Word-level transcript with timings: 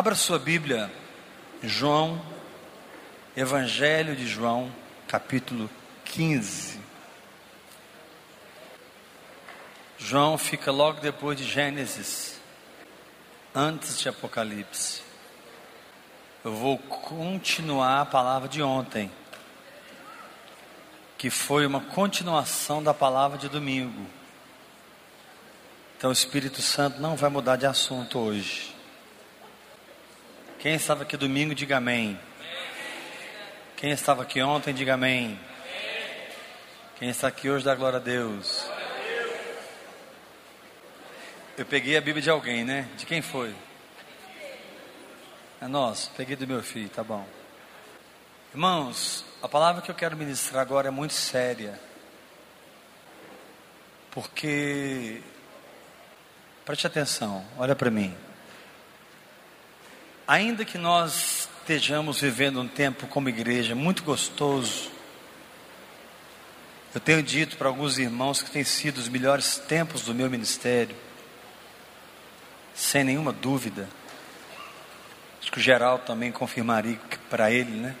Abra 0.00 0.14
sua 0.14 0.38
Bíblia, 0.38 0.90
João, 1.62 2.24
Evangelho 3.36 4.16
de 4.16 4.26
João, 4.26 4.72
capítulo 5.06 5.68
15. 6.06 6.80
João 9.98 10.38
fica 10.38 10.72
logo 10.72 11.02
depois 11.02 11.36
de 11.36 11.44
Gênesis, 11.44 12.40
antes 13.54 13.98
de 14.00 14.08
Apocalipse. 14.08 15.02
Eu 16.42 16.54
vou 16.54 16.78
continuar 16.78 18.00
a 18.00 18.06
palavra 18.06 18.48
de 18.48 18.62
ontem, 18.62 19.12
que 21.18 21.28
foi 21.28 21.66
uma 21.66 21.82
continuação 21.82 22.82
da 22.82 22.94
palavra 22.94 23.36
de 23.36 23.50
domingo. 23.50 24.06
Então 25.98 26.08
o 26.08 26.14
Espírito 26.14 26.62
Santo 26.62 27.02
não 27.02 27.16
vai 27.16 27.28
mudar 27.28 27.56
de 27.56 27.66
assunto 27.66 28.18
hoje. 28.18 28.79
Quem 30.60 30.74
estava 30.74 31.04
aqui 31.04 31.16
domingo, 31.16 31.54
diga 31.54 31.78
amém. 31.78 32.20
Quem 33.76 33.90
estava 33.92 34.22
aqui 34.22 34.42
ontem, 34.42 34.74
diga 34.74 34.92
amém. 34.92 35.40
Quem 36.98 37.08
está 37.08 37.28
aqui 37.28 37.48
hoje, 37.48 37.64
dá 37.64 37.74
glória 37.74 37.98
a 37.98 38.02
Deus. 38.02 38.68
Eu 41.56 41.64
peguei 41.64 41.96
a 41.96 42.00
Bíblia 42.00 42.22
de 42.22 42.28
alguém, 42.28 42.62
né? 42.62 42.86
De 42.98 43.06
quem 43.06 43.22
foi? 43.22 43.54
É 45.62 45.66
nosso. 45.66 46.10
Peguei 46.14 46.36
do 46.36 46.46
meu 46.46 46.62
filho, 46.62 46.90
tá 46.90 47.02
bom. 47.02 47.26
Irmãos, 48.52 49.24
a 49.42 49.48
palavra 49.48 49.80
que 49.80 49.90
eu 49.90 49.94
quero 49.94 50.14
ministrar 50.14 50.60
agora 50.60 50.88
é 50.88 50.90
muito 50.90 51.14
séria. 51.14 51.80
Porque 54.10 55.22
Preste 56.70 56.86
atenção, 56.86 57.44
olha 57.58 57.74
para 57.74 57.90
mim. 57.90 58.14
Ainda 60.30 60.64
que 60.64 60.78
nós 60.78 61.48
estejamos 61.58 62.20
vivendo 62.20 62.60
um 62.60 62.68
tempo 62.68 63.08
como 63.08 63.28
igreja 63.28 63.74
muito 63.74 64.04
gostoso, 64.04 64.88
eu 66.94 67.00
tenho 67.00 67.20
dito 67.20 67.56
para 67.56 67.66
alguns 67.66 67.98
irmãos 67.98 68.40
que 68.40 68.48
têm 68.48 68.62
sido 68.62 68.98
os 68.98 69.08
melhores 69.08 69.58
tempos 69.58 70.02
do 70.02 70.14
meu 70.14 70.30
ministério, 70.30 70.94
sem 72.72 73.02
nenhuma 73.02 73.32
dúvida. 73.32 73.88
Acho 75.42 75.50
que 75.50 75.58
o 75.58 75.60
Geraldo 75.60 76.04
também 76.04 76.30
confirmaria 76.30 77.00
para 77.28 77.50
ele, 77.50 77.72
né? 77.72 77.96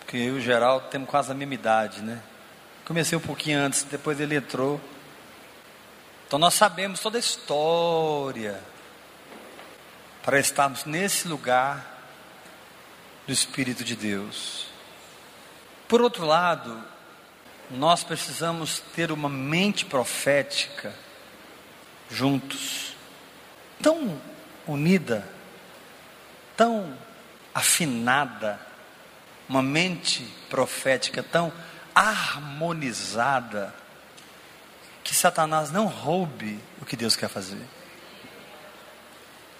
Porque 0.00 0.18
eu 0.18 0.36
e 0.36 0.38
o 0.38 0.40
Geraldo 0.42 0.88
temos 0.88 1.08
quase 1.08 1.32
a 1.32 1.34
mesma 1.34 1.54
idade, 1.54 2.02
né? 2.02 2.20
Comecei 2.84 3.16
um 3.16 3.22
pouquinho 3.22 3.58
antes, 3.58 3.84
depois 3.84 4.20
ele 4.20 4.36
entrou. 4.36 4.78
Então 6.26 6.38
nós 6.38 6.52
sabemos 6.52 7.00
toda 7.00 7.16
a 7.16 7.20
história 7.20 8.71
para 10.22 10.38
estarmos 10.38 10.84
nesse 10.84 11.26
lugar 11.26 11.84
do 13.26 13.32
Espírito 13.32 13.84
de 13.84 13.96
Deus. 13.96 14.66
Por 15.88 16.00
outro 16.00 16.24
lado, 16.24 16.82
nós 17.70 18.04
precisamos 18.04 18.80
ter 18.94 19.10
uma 19.10 19.28
mente 19.28 19.84
profética 19.84 20.94
juntos, 22.10 22.94
tão 23.80 24.20
unida, 24.66 25.26
tão 26.56 26.96
afinada, 27.54 28.60
uma 29.48 29.62
mente 29.62 30.22
profética 30.48 31.22
tão 31.22 31.52
harmonizada 31.94 33.74
que 35.02 35.14
Satanás 35.14 35.70
não 35.70 35.86
roube 35.86 36.58
o 36.80 36.84
que 36.84 36.96
Deus 36.96 37.16
quer 37.16 37.28
fazer. 37.28 37.62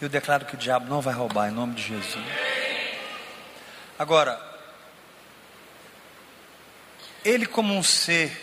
Eu 0.02 0.08
declaro 0.08 0.44
que 0.44 0.56
o 0.56 0.58
diabo 0.58 0.90
não 0.90 1.00
vai 1.00 1.14
roubar 1.14 1.48
em 1.48 1.52
nome 1.52 1.76
de 1.76 1.84
Jesus. 1.84 2.26
Agora, 3.96 4.36
ele 7.24 7.46
como 7.46 7.72
um 7.72 7.84
ser 7.84 8.36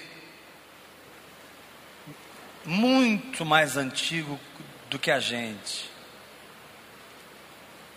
muito 2.64 3.44
mais 3.44 3.75
antigo 3.75 4.40
do 4.90 4.97
que 4.97 5.12
a 5.12 5.20
gente, 5.20 5.92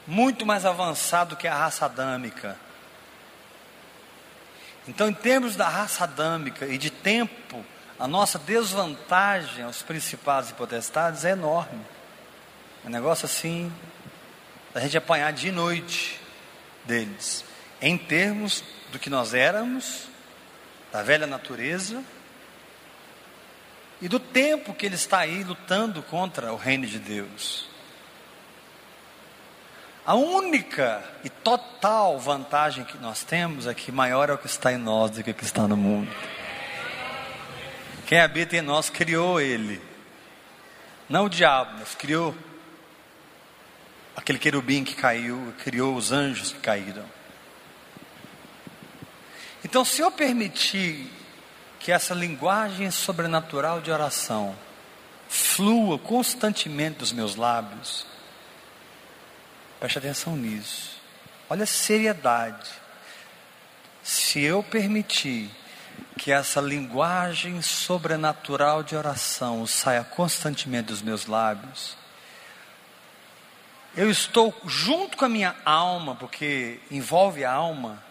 muito 0.08 0.44
mais 0.44 0.66
avançado 0.66 1.36
que 1.36 1.46
a 1.46 1.54
raça 1.54 1.84
adâmica. 1.84 2.58
Então, 4.88 5.08
em 5.08 5.14
termos 5.14 5.54
da 5.54 5.68
raça 5.68 6.02
adâmica 6.02 6.66
e 6.66 6.76
de 6.76 6.90
tempo, 6.90 7.64
a 7.96 8.08
nossa 8.08 8.40
desvantagem 8.40 9.62
aos 9.62 9.82
principados 9.82 10.50
e 10.50 10.54
potestades 10.54 11.24
é 11.24 11.30
enorme. 11.30 12.01
Um 12.84 12.90
negócio 12.90 13.26
assim, 13.26 13.72
a 14.74 14.80
gente 14.80 14.96
apanhar 14.96 15.32
de 15.32 15.52
noite 15.52 16.20
deles, 16.84 17.44
em 17.80 17.96
termos 17.96 18.64
do 18.90 18.98
que 18.98 19.08
nós 19.08 19.34
éramos, 19.34 20.08
da 20.90 21.02
velha 21.02 21.26
natureza, 21.26 22.02
e 24.00 24.08
do 24.08 24.18
tempo 24.18 24.74
que 24.74 24.84
ele 24.84 24.96
está 24.96 25.20
aí 25.20 25.44
lutando 25.44 26.02
contra 26.02 26.52
o 26.52 26.56
reino 26.56 26.84
de 26.84 26.98
Deus. 26.98 27.68
A 30.04 30.16
única 30.16 31.04
e 31.22 31.30
total 31.30 32.18
vantagem 32.18 32.84
que 32.84 32.98
nós 32.98 33.22
temos 33.22 33.68
é 33.68 33.74
que 33.74 33.92
maior 33.92 34.28
é 34.28 34.32
o 34.32 34.38
que 34.38 34.48
está 34.48 34.72
em 34.72 34.76
nós 34.76 35.12
do 35.12 35.22
que 35.22 35.30
o 35.30 35.34
que 35.34 35.44
está 35.44 35.68
no 35.68 35.76
mundo. 35.76 36.10
Quem 38.06 38.20
habita 38.20 38.56
em 38.56 38.60
nós 38.60 38.90
criou 38.90 39.40
ele. 39.40 39.80
Não 41.08 41.26
o 41.26 41.30
diabo, 41.30 41.76
mas 41.78 41.94
criou 41.94 42.34
aquele 44.16 44.38
querubim 44.38 44.84
que 44.84 44.94
caiu, 44.94 45.54
criou 45.62 45.94
os 45.96 46.12
anjos 46.12 46.52
que 46.52 46.60
caíram. 46.60 47.04
Então, 49.64 49.84
se 49.84 50.00
eu 50.02 50.10
permitir 50.10 51.10
que 51.78 51.92
essa 51.92 52.14
linguagem 52.14 52.90
sobrenatural 52.90 53.80
de 53.80 53.90
oração 53.90 54.56
flua 55.28 55.98
constantemente 55.98 56.98
dos 56.98 57.12
meus 57.12 57.36
lábios, 57.36 58.06
preste 59.80 59.98
atenção 59.98 60.36
nisso. 60.36 61.00
Olha 61.48 61.64
a 61.64 61.66
seriedade. 61.66 62.70
Se 64.02 64.40
eu 64.40 64.62
permitir 64.62 65.50
que 66.18 66.30
essa 66.30 66.60
linguagem 66.60 67.60
sobrenatural 67.62 68.82
de 68.82 68.94
oração 68.94 69.66
saia 69.66 70.04
constantemente 70.04 70.88
dos 70.88 71.02
meus 71.02 71.26
lábios. 71.26 71.96
Eu 73.96 74.10
estou 74.10 74.54
junto 74.66 75.16
com 75.16 75.24
a 75.24 75.28
minha 75.28 75.54
alma, 75.64 76.14
porque 76.14 76.80
envolve 76.90 77.44
a 77.44 77.52
alma, 77.52 78.02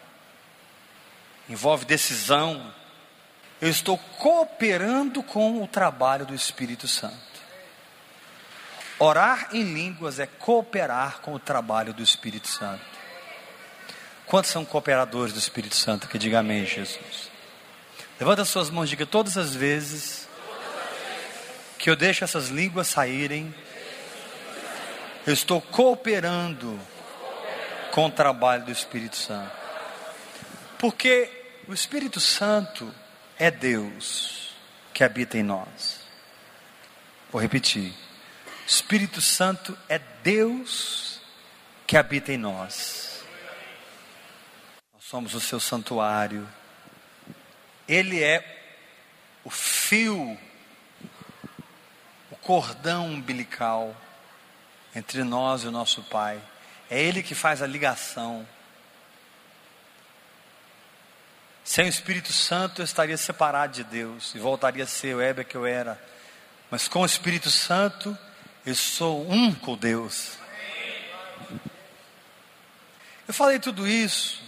envolve 1.50 1.86
decisão. 1.86 2.74
Eu 3.60 3.70
estou 3.70 3.98
cooperando 3.98 5.24
com 5.24 5.64
o 5.64 5.68
trabalho 5.68 6.26
do 6.26 6.36
Espírito 6.36 6.88
Santo. 6.88 7.32
Orar 9.00 9.50
em 9.52 9.64
línguas 9.64 10.20
é 10.20 10.28
cooperar 10.28 11.22
com 11.22 11.34
o 11.34 11.40
trabalho 11.40 11.92
do 11.92 12.04
Espírito 12.04 12.48
Santo. 12.48 12.86
Quantos 14.28 14.52
são 14.52 14.64
cooperadores 14.64 15.34
do 15.34 15.40
Espírito 15.40 15.76
Santo? 15.76 16.08
Que 16.08 16.20
diga 16.20 16.40
amém, 16.40 16.66
Jesus. 16.66 17.32
Levanta 18.20 18.46
suas 18.46 18.70
mãos 18.70 18.86
e 18.86 18.90
diga 18.92 19.06
todas 19.08 19.36
as 19.36 19.56
vezes 19.56 20.30
que 21.80 21.90
eu 21.90 21.96
deixo 21.96 22.24
essas 22.24 22.50
línguas 22.50 22.88
saírem, 22.88 23.52
eu 25.26 25.34
estou 25.34 25.62
cooperando 25.62 26.80
com 27.92 28.06
o 28.06 28.12
trabalho 28.12 28.66
do 28.66 28.72
Espírito 28.72 29.16
Santo. 29.16 29.52
Porque 30.78 31.30
o 31.68 31.74
Espírito 31.74 32.20
Santo 32.20 32.94
é 33.38 33.52
Deus 33.52 34.54
que 34.94 35.04
habita 35.04 35.38
em 35.38 35.44
nós. 35.44 36.02
Vou 37.32 37.42
repetir. 37.42 37.92
O 37.92 38.68
Espírito 38.68 39.22
Santo 39.22 39.78
é 39.88 40.00
Deus 40.24 41.22
que 41.86 41.98
habita 41.98 42.32
em 42.32 42.38
nós. 42.38 43.24
Nós 44.94 45.04
somos 45.04 45.34
o 45.34 45.40
seu 45.40 45.60
santuário 45.60 46.48
ele 47.92 48.24
é 48.24 48.42
o 49.44 49.50
fio, 49.50 50.38
o 52.30 52.36
cordão 52.38 53.08
umbilical 53.08 53.94
entre 54.96 55.24
nós 55.24 55.64
e 55.64 55.68
o 55.68 55.72
nosso 55.72 56.04
Pai. 56.04 56.42
É 56.90 57.02
Ele 57.02 57.24
que 57.24 57.34
faz 57.34 57.62
a 57.62 57.68
ligação. 57.68 58.48
Sem 61.64 61.86
o 61.86 61.90
Espírito 61.90 62.34
Santo 62.34 62.82
eu 62.82 62.86
estaria 62.86 63.18
separado 63.18 63.74
de 63.74 63.84
Deus 63.84 64.36
e 64.36 64.40
voltaria 64.40 64.84
a 64.84 64.88
ser 64.88 65.16
o 65.16 65.22
Heber 65.22 65.46
que 65.46 65.56
eu 65.56 65.66
era. 65.66 66.02
Mas 66.70 66.88
com 66.88 67.02
o 67.02 67.06
Espírito 67.06 67.50
Santo 67.50 68.18
eu 68.66 68.76
sou 68.76 69.30
um 69.30 69.54
com 69.54 69.78
Deus. 69.78 70.38
Eu 73.28 73.34
falei 73.34 73.60
tudo 73.60 73.88
isso 73.88 74.42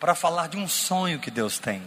para 0.00 0.14
falar 0.14 0.48
de 0.48 0.56
um 0.56 0.66
sonho 0.66 1.18
que 1.18 1.30
Deus 1.30 1.58
tem. 1.58 1.82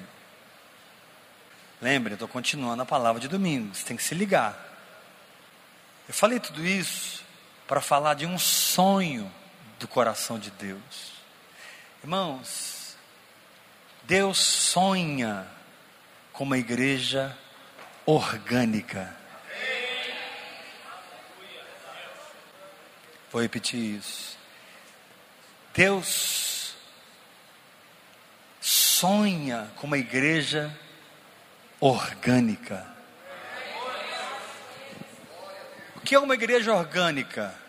Lembre, 1.81 2.13
eu 2.13 2.15
estou 2.15 2.27
continuando 2.27 2.83
a 2.83 2.85
palavra 2.85 3.19
de 3.19 3.27
domingo, 3.27 3.73
você 3.73 3.83
tem 3.83 3.97
que 3.97 4.03
se 4.03 4.13
ligar. 4.13 4.55
Eu 6.07 6.13
falei 6.13 6.39
tudo 6.39 6.63
isso 6.63 7.20
para 7.71 7.79
falar 7.79 8.15
de 8.15 8.25
um 8.25 8.37
sonho 8.37 9.31
do 9.79 9.87
coração 9.87 10.37
de 10.37 10.51
Deus. 10.51 11.13
Irmãos, 12.03 12.97
Deus 14.03 14.39
sonha 14.39 15.47
com 16.33 16.43
uma 16.43 16.57
igreja 16.57 17.33
orgânica. 18.05 19.15
Vou 23.31 23.41
repetir 23.41 23.79
isso. 23.79 24.37
Deus 25.73 26.75
sonha 28.59 29.71
com 29.77 29.87
uma 29.87 29.97
igreja 29.97 30.77
orgânica. 31.79 32.85
O 35.95 36.01
que 36.01 36.13
é 36.13 36.19
uma 36.19 36.33
igreja 36.33 36.73
orgânica? 36.73 37.60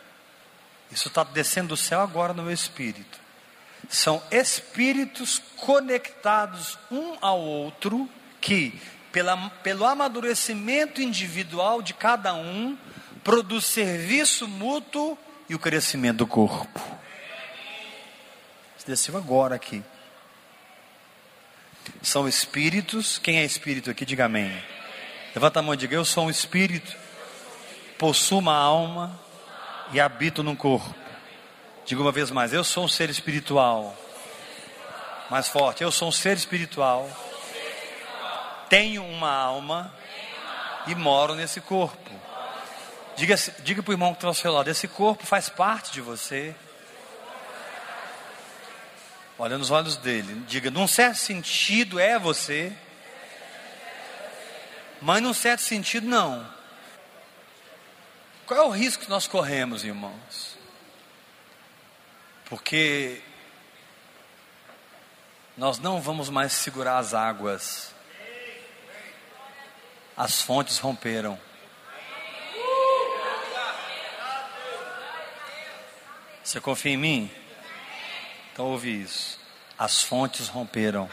Isso 0.93 1.09
está 1.09 1.25
descendo 1.25 1.69
do 1.69 1.77
céu 1.77 2.01
agora 2.01 2.35
no 2.35 2.43
meu 2.43 2.53
espírito. 2.53 3.19
São 3.89 4.23
espíritos 4.31 5.41
conectados 5.57 6.79
um 6.91 7.17
ao 7.21 7.41
outro 7.41 8.09
que, 8.41 8.79
pela, 9.11 9.37
pelo 9.63 9.87
amadurecimento 9.87 11.01
individual 11.01 11.81
de 11.81 11.95
cada 11.95 12.35
um, 12.35 12.77
produz 13.25 13.65
serviço 13.65 14.47
mútuo 14.47 15.19
e 15.49 15.55
o 15.55 15.59
crescimento 15.59 16.19
do 16.19 16.27
corpo. 16.27 16.81
Isso 18.77 18.87
desceu 18.87 19.17
agora 19.17 19.55
aqui. 19.55 19.83
São 22.03 22.29
espíritos. 22.29 23.19
Quem 23.19 23.39
é 23.39 23.45
espírito 23.45 23.91
aqui? 23.91 24.05
Diga 24.05 24.27
amém. 24.27 24.63
Levanta 25.35 25.61
a 25.61 25.63
mão 25.63 25.75
e 25.75 25.77
diga: 25.77 25.97
Eu 25.97 26.05
sou 26.05 26.27
um 26.27 26.31
espírito, 26.31 26.97
possuo 27.99 28.39
uma 28.39 28.55
alma 28.55 29.19
e 29.93 30.01
habito 30.01 30.43
num 30.43 30.57
corpo. 30.57 30.95
Diga 31.85 32.01
uma 32.01 32.13
vez 32.13 32.31
mais: 32.31 32.53
Eu 32.53 32.65
sou 32.65 32.85
um 32.85 32.89
ser 32.89 33.11
espiritual. 33.11 33.97
Mais 35.31 35.49
forte: 35.49 35.83
Eu 35.83 35.93
sou 35.93 36.09
um 36.09 36.13
ser 36.13 36.37
espiritual. 36.37 37.09
Tenho 38.69 39.05
uma 39.05 39.31
alma 39.31 39.93
e 40.87 40.95
moro 40.95 41.35
nesse 41.35 41.61
corpo. 41.61 42.11
Diga, 43.17 43.37
diga 43.59 43.83
para 43.83 43.91
o 43.91 43.95
irmão 43.95 44.13
que 44.13 44.19
está 44.19 44.29
ao 44.29 44.35
seu 44.35 44.53
lado: 44.53 44.71
Esse 44.71 44.89
corpo 44.89 45.27
faz 45.27 45.49
parte 45.49 45.93
de 45.93 46.01
você. 46.01 46.55
Olha 49.39 49.59
nos 49.59 49.71
olhos 49.71 49.97
dele. 49.97 50.43
Diga: 50.47 50.71
Num 50.71 50.87
certo 50.87 51.19
sentido 51.19 52.01
é 52.01 52.19
você. 52.19 52.73
Mas 55.01 55.21
num 55.21 55.35
certo 55.35 55.61
sentido 55.61 56.07
não. 56.07 56.62
Qual 58.47 58.59
é 58.59 58.63
o 58.63 58.71
risco 58.71 59.05
que 59.05 59.11
nós 59.11 59.27
corremos, 59.27 59.85
irmãos? 59.85 60.59
Porque 62.47 63.23
nós 65.57 65.79
não 65.79 66.01
vamos 66.01 66.29
mais 66.29 66.53
segurar 66.53 66.99
as 66.99 67.15
águas. 67.15 67.95
As 70.17 70.43
fontes 70.43 70.79
romperam. 70.79 71.39
Você 76.43 76.61
confia 76.61 76.93
em 76.93 76.97
mim? 76.97 77.31
Então 78.53 78.67
ouve 78.67 79.03
isso. 79.03 79.41
As 79.79 80.03
fontes 80.03 80.49
romperam. 80.49 81.09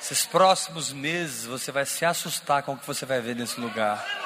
Esses 0.00 0.24
próximos 0.24 0.92
meses 0.92 1.44
você 1.44 1.70
vai 1.70 1.84
se 1.84 2.04
assustar 2.04 2.62
com 2.62 2.72
o 2.72 2.78
que 2.78 2.86
você 2.86 3.04
vai 3.04 3.20
ver 3.20 3.36
nesse 3.36 3.60
lugar. 3.60 4.25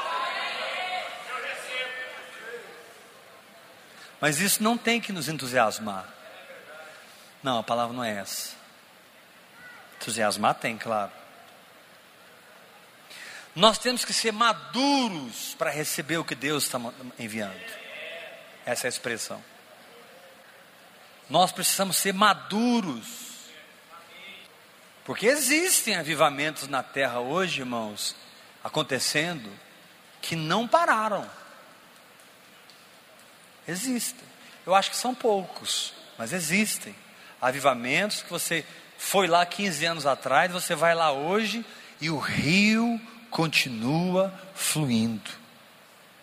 Mas 4.21 4.41
isso 4.41 4.63
não 4.63 4.77
tem 4.77 5.01
que 5.01 5.13
nos 5.13 5.29
entusiasmar. 5.29 6.07
Não, 7.43 7.59
a 7.59 7.63
palavra 7.63 7.97
não 7.97 8.05
é 8.05 8.17
essa. 8.17 8.55
Entusiasmar 9.97 10.55
tem, 10.55 10.77
claro. 10.77 11.11
Nós 13.55 13.79
temos 13.79 14.05
que 14.05 14.13
ser 14.13 14.33
maduros 14.33 15.55
para 15.59 15.71
receber 15.71 16.19
o 16.19 16.25
que 16.25 16.35
Deus 16.35 16.65
está 16.65 16.79
enviando. 17.19 17.61
Essa 18.65 18.87
é 18.87 18.89
a 18.89 18.91
expressão. 18.91 19.43
Nós 21.29 21.51
precisamos 21.51 21.97
ser 21.97 22.13
maduros. 22.13 23.31
Porque 25.05 25.27
existem 25.27 25.97
avivamentos 25.97 26.69
na 26.69 26.83
terra 26.83 27.21
hoje, 27.21 27.61
irmãos, 27.61 28.15
acontecendo, 28.63 29.51
que 30.21 30.37
não 30.37 30.69
pararam. 30.69 31.29
Existem. 33.71 34.29
Eu 34.67 34.75
acho 34.75 34.91
que 34.91 34.97
são 34.97 35.15
poucos, 35.15 35.95
mas 36.19 36.33
existem. 36.33 36.95
Avivamentos 37.41 38.23
que 38.23 38.29
você 38.29 38.67
foi 38.99 39.29
lá 39.29 39.47
15 39.47 39.85
anos 39.87 40.07
atrás, 40.07 40.51
você 40.51 40.75
vai 40.75 40.93
lá 40.93 41.13
hoje 41.13 41.65
e 42.01 42.11
o 42.11 42.19
rio 42.19 43.01
continua 43.31 44.35
fluindo. 44.55 45.31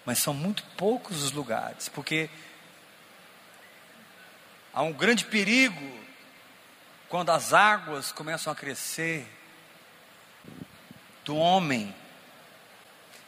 Mas 0.05 0.19
são 0.19 0.33
muito 0.33 0.61
poucos 0.75 1.23
os 1.23 1.31
lugares, 1.31 1.87
porque 1.87 2.29
há 4.73 4.81
um 4.81 4.91
grande 4.91 5.23
perigo 5.23 5.99
quando 7.07 7.29
as 7.29 7.53
águas 7.53 8.11
começam 8.11 8.51
a 8.51 8.55
crescer 8.55 9.25
do 11.23 11.37
homem 11.37 11.95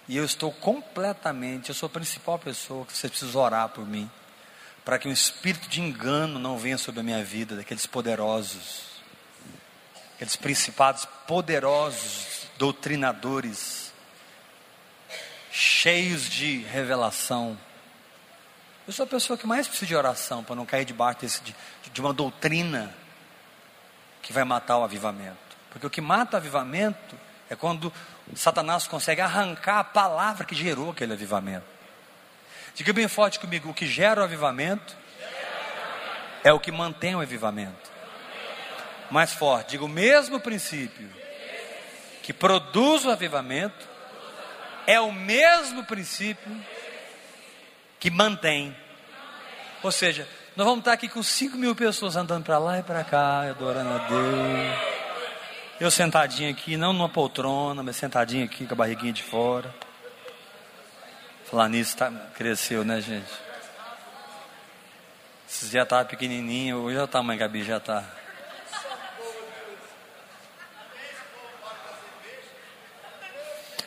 e 0.09 0.17
eu 0.17 0.25
estou 0.25 0.51
completamente, 0.51 1.69
eu 1.69 1.75
sou 1.75 1.85
a 1.85 1.89
principal 1.89 2.39
pessoa 2.39 2.83
que 2.83 2.97
você 2.97 3.07
precisa 3.07 3.37
orar 3.37 3.69
por 3.69 3.85
mim, 3.85 4.09
para 4.83 4.97
que 4.97 5.07
um 5.07 5.11
espírito 5.11 5.69
de 5.69 5.81
engano 5.81 6.39
não 6.39 6.57
venha 6.57 6.79
sobre 6.79 7.01
a 7.01 7.03
minha 7.03 7.23
vida, 7.23 7.55
daqueles 7.55 7.85
poderosos, 7.85 8.85
aqueles 10.15 10.35
principados 10.35 11.05
poderosos, 11.27 12.47
doutrinadores, 12.57 13.93
cheios 15.51 16.27
de 16.27 16.57
revelação. 16.63 17.55
Eu 18.87 18.93
sou 18.93 19.03
a 19.03 19.07
pessoa 19.07 19.37
que 19.37 19.45
mais 19.45 19.67
precisa 19.67 19.85
de 19.85 19.95
oração 19.95 20.43
para 20.43 20.55
não 20.55 20.65
cair 20.65 20.85
debaixo 20.85 21.19
desse, 21.19 21.39
de, 21.43 21.55
de 21.93 22.01
uma 22.01 22.13
doutrina 22.13 22.91
que 24.23 24.33
vai 24.33 24.43
matar 24.43 24.79
o 24.79 24.83
avivamento. 24.83 25.37
Porque 25.69 25.85
o 25.85 25.89
que 25.89 26.01
mata 26.01 26.35
o 26.35 26.39
avivamento 26.39 27.15
é 27.47 27.55
quando 27.55 27.93
Satanás 28.35 28.87
consegue 28.87 29.21
arrancar 29.21 29.79
a 29.79 29.83
palavra 29.83 30.45
que 30.45 30.55
gerou 30.55 30.91
aquele 30.91 31.13
avivamento. 31.13 31.65
Diga 32.75 32.93
bem 32.93 33.07
forte 33.07 33.39
comigo: 33.39 33.69
o 33.69 33.73
que 33.73 33.87
gera 33.87 34.21
o 34.21 34.23
avivamento 34.23 34.95
é 36.43 36.53
o 36.53 36.59
que 36.59 36.71
mantém 36.71 37.15
o 37.15 37.21
avivamento. 37.21 37.89
Mais 39.09 39.33
forte, 39.33 39.71
diga 39.71 39.85
o 39.85 39.89
mesmo 39.89 40.39
princípio 40.39 41.09
que 42.21 42.33
produz 42.33 43.05
o 43.05 43.09
avivamento 43.09 43.87
é 44.85 44.99
o 44.99 45.11
mesmo 45.11 45.83
princípio 45.83 46.55
que 47.99 48.11
mantém. 48.11 48.75
Ou 49.81 49.91
seja, 49.91 50.27
nós 50.55 50.65
vamos 50.65 50.81
estar 50.81 50.93
aqui 50.93 51.09
com 51.09 51.23
5 51.23 51.57
mil 51.57 51.75
pessoas 51.75 52.15
andando 52.15 52.43
para 52.43 52.59
lá 52.59 52.77
e 52.77 52.83
para 52.83 53.03
cá, 53.03 53.49
adorando 53.49 53.89
a 53.93 53.97
Deus. 54.07 54.98
Eu 55.79 55.89
sentadinho 55.89 56.51
aqui, 56.51 56.75
não 56.75 56.91
numa 56.91 57.07
poltrona, 57.07 57.81
mas 57.81 57.95
sentadinho 57.95 58.43
aqui 58.43 58.67
com 58.67 58.73
a 58.73 58.75
barriguinha 58.75 59.13
de 59.13 59.23
fora. 59.23 59.73
Falar 61.45 61.69
nisso, 61.69 61.95
tá, 61.95 62.11
cresceu, 62.35 62.83
né, 62.83 62.99
gente? 62.99 63.31
Esses 65.49 65.71
já 65.71 65.83
estava 65.83 66.03
pequenininho, 66.03 66.79
hoje 66.79 66.97
já 66.97 67.05
o 67.05 67.07
tamanho, 67.07 67.39
Gabi, 67.39 67.63
já 67.63 67.77
está. 67.77 68.03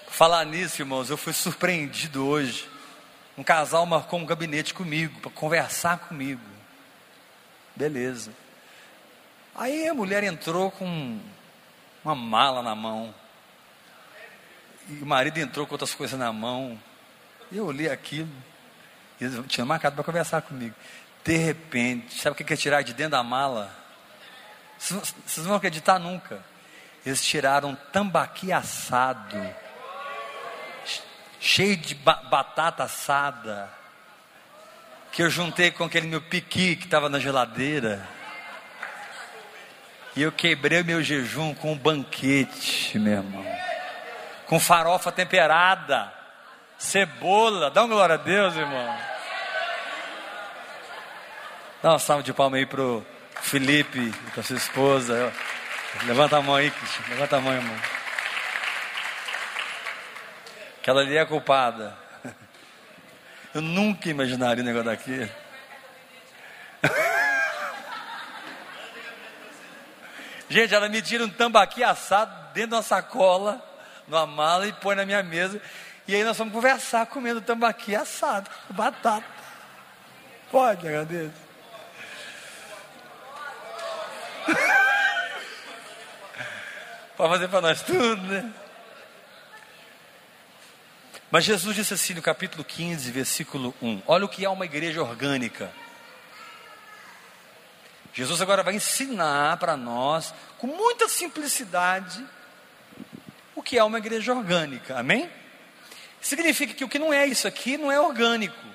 Falar 0.08 0.46
nisso, 0.46 0.80
irmãos, 0.80 1.10
eu 1.10 1.18
fui 1.18 1.34
surpreendido 1.34 2.26
hoje. 2.26 2.70
Um 3.36 3.44
casal 3.44 3.84
marcou 3.84 4.18
um 4.18 4.24
gabinete 4.24 4.72
comigo, 4.72 5.20
para 5.20 5.30
conversar 5.30 5.98
comigo. 5.98 6.40
Beleza. 7.76 8.32
Aí 9.54 9.86
a 9.86 9.92
mulher 9.92 10.24
entrou 10.24 10.70
com 10.70 11.20
uma 12.04 12.14
mala 12.14 12.62
na 12.62 12.74
mão. 12.74 13.14
E 14.88 15.02
o 15.02 15.06
marido 15.06 15.38
entrou 15.38 15.66
com 15.66 15.74
outras 15.74 15.94
coisas 15.94 16.18
na 16.18 16.32
mão. 16.32 16.78
E 17.50 17.56
eu 17.56 17.66
olhei 17.66 17.90
aquilo. 17.90 18.30
E 19.20 19.24
eles 19.24 19.46
tinham 19.46 19.66
marcado 19.66 19.94
para 19.94 20.04
conversar 20.04 20.42
comigo. 20.42 20.74
De 21.24 21.36
repente, 21.36 22.20
sabe 22.20 22.34
o 22.34 22.44
que 22.44 22.52
é 22.52 22.56
tirar 22.56 22.82
de 22.82 22.92
dentro 22.92 23.12
da 23.12 23.22
mala? 23.22 23.72
Vocês 24.78 25.38
não 25.38 25.44
vão 25.44 25.56
acreditar 25.56 25.98
nunca. 26.00 26.42
Eles 27.06 27.24
tiraram 27.24 27.76
tambaqui 27.92 28.52
assado, 28.52 29.36
cheio 31.40 31.76
de 31.76 31.94
ba 31.96 32.14
batata 32.14 32.84
assada, 32.84 33.72
que 35.10 35.22
eu 35.22 35.28
juntei 35.28 35.70
com 35.70 35.84
aquele 35.84 36.06
meu 36.06 36.20
piqui 36.20 36.76
que 36.76 36.84
estava 36.84 37.08
na 37.08 37.18
geladeira. 37.18 38.06
E 40.14 40.22
eu 40.22 40.30
quebrei 40.30 40.82
meu 40.82 41.02
jejum 41.02 41.54
com 41.54 41.72
um 41.72 41.78
banquete, 41.78 42.98
meu 42.98 43.14
irmão. 43.14 43.46
Com 44.46 44.60
farofa 44.60 45.10
temperada, 45.10 46.12
Cebola. 46.76 47.70
Dá 47.70 47.82
uma 47.82 47.94
glória 47.94 48.16
a 48.16 48.18
Deus, 48.18 48.54
irmão. 48.54 48.98
Dá 51.82 51.90
uma 51.92 51.98
salva 51.98 52.22
de 52.22 52.32
palma 52.32 52.58
aí 52.58 52.66
pro 52.66 53.04
Felipe 53.40 54.12
pra 54.34 54.42
sua 54.42 54.56
esposa. 54.56 55.32
Levanta 56.04 56.36
a 56.36 56.42
mão 56.42 56.56
aí, 56.56 56.70
Cristian. 56.70 57.04
Levanta 57.08 57.36
a 57.36 57.40
mão, 57.40 57.54
irmão. 57.54 57.76
Aquela 60.80 61.00
ali 61.00 61.16
é 61.16 61.24
culpada. 61.24 61.96
Eu 63.54 63.62
nunca 63.62 64.10
imaginaria 64.10 64.62
um 64.62 64.66
negócio 64.66 64.90
daquele. 64.90 65.30
Gente, 70.52 70.74
ela 70.74 70.86
me 70.86 71.00
tira 71.00 71.24
um 71.24 71.30
tambaqui 71.30 71.82
assado 71.82 72.30
dentro 72.52 72.72
de 72.72 72.76
uma 72.76 72.82
sacola, 72.82 73.64
numa 74.06 74.26
mala 74.26 74.66
e 74.66 74.72
põe 74.74 74.94
na 74.94 75.06
minha 75.06 75.22
mesa. 75.22 75.58
E 76.06 76.14
aí 76.14 76.22
nós 76.22 76.36
vamos 76.36 76.52
conversar 76.52 77.06
comendo 77.06 77.40
tambaqui 77.40 77.96
assado, 77.96 78.50
batata. 78.68 79.24
Pode, 80.50 80.86
agradeço. 80.86 81.32
Pode 87.16 87.30
fazer 87.30 87.48
para 87.48 87.62
nós 87.62 87.80
tudo, 87.80 88.20
né? 88.20 88.52
Mas 91.30 91.44
Jesus 91.44 91.74
disse 91.74 91.94
assim 91.94 92.12
no 92.12 92.20
capítulo 92.20 92.62
15, 92.62 93.10
versículo 93.10 93.74
1: 93.80 94.02
Olha 94.06 94.26
o 94.26 94.28
que 94.28 94.44
é 94.44 94.50
uma 94.50 94.66
igreja 94.66 95.02
orgânica. 95.02 95.72
Jesus 98.12 98.42
agora 98.42 98.62
vai 98.62 98.74
ensinar 98.74 99.56
para 99.56 99.76
nós, 99.76 100.34
com 100.58 100.66
muita 100.66 101.08
simplicidade, 101.08 102.24
o 103.54 103.62
que 103.62 103.78
é 103.78 103.84
uma 103.84 103.98
igreja 103.98 104.34
orgânica, 104.34 104.98
amém? 104.98 105.30
Significa 106.20 106.74
que 106.74 106.84
o 106.84 106.88
que 106.88 106.98
não 106.98 107.12
é 107.12 107.26
isso 107.26 107.48
aqui 107.48 107.76
não 107.76 107.90
é 107.90 107.98
orgânico, 107.98 108.66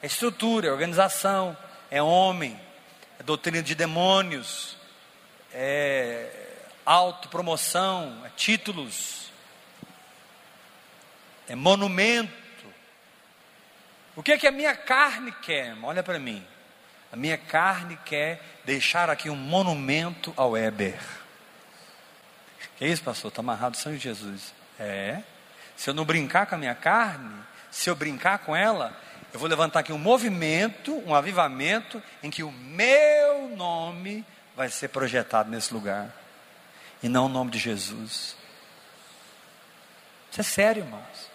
é 0.00 0.06
estrutura, 0.06 0.68
é 0.68 0.72
organização, 0.72 1.56
é 1.90 2.00
homem, 2.02 2.58
é 3.18 3.22
doutrina 3.22 3.62
de 3.62 3.74
demônios, 3.74 4.76
é 5.52 6.30
autopromoção, 6.86 8.22
é 8.24 8.30
títulos, 8.36 9.30
é 11.48 11.54
monumento. 11.54 12.32
O 14.16 14.22
que 14.22 14.32
é 14.32 14.38
que 14.38 14.46
a 14.46 14.52
minha 14.52 14.74
carne 14.76 15.32
quer? 15.32 15.76
Olha 15.82 16.02
para 16.02 16.18
mim. 16.18 16.46
A 17.14 17.16
minha 17.16 17.38
carne 17.38 17.96
quer 18.04 18.42
deixar 18.64 19.08
aqui 19.08 19.30
um 19.30 19.36
monumento 19.36 20.34
ao 20.36 20.56
Éber. 20.56 20.98
Que 22.76 22.86
é 22.86 22.88
isso, 22.88 23.04
pastor? 23.04 23.28
Está 23.28 23.40
amarrado 23.40 23.76
o 23.76 23.78
sangue 23.78 23.98
de 23.98 24.02
Jesus. 24.02 24.52
É. 24.80 25.22
Se 25.76 25.88
eu 25.88 25.94
não 25.94 26.04
brincar 26.04 26.46
com 26.46 26.56
a 26.56 26.58
minha 26.58 26.74
carne, 26.74 27.32
se 27.70 27.88
eu 27.88 27.94
brincar 27.94 28.38
com 28.38 28.56
ela, 28.56 29.00
eu 29.32 29.38
vou 29.38 29.48
levantar 29.48 29.78
aqui 29.78 29.92
um 29.92 29.98
movimento, 29.98 31.00
um 31.06 31.14
avivamento, 31.14 32.02
em 32.20 32.30
que 32.32 32.42
o 32.42 32.50
meu 32.50 33.48
nome 33.50 34.26
vai 34.56 34.68
ser 34.68 34.88
projetado 34.88 35.48
nesse 35.48 35.72
lugar. 35.72 36.12
E 37.00 37.08
não 37.08 37.26
o 37.26 37.28
nome 37.28 37.52
de 37.52 37.60
Jesus. 37.60 38.34
Isso 40.32 40.40
é 40.40 40.42
sério, 40.42 40.82
irmãos. 40.82 41.30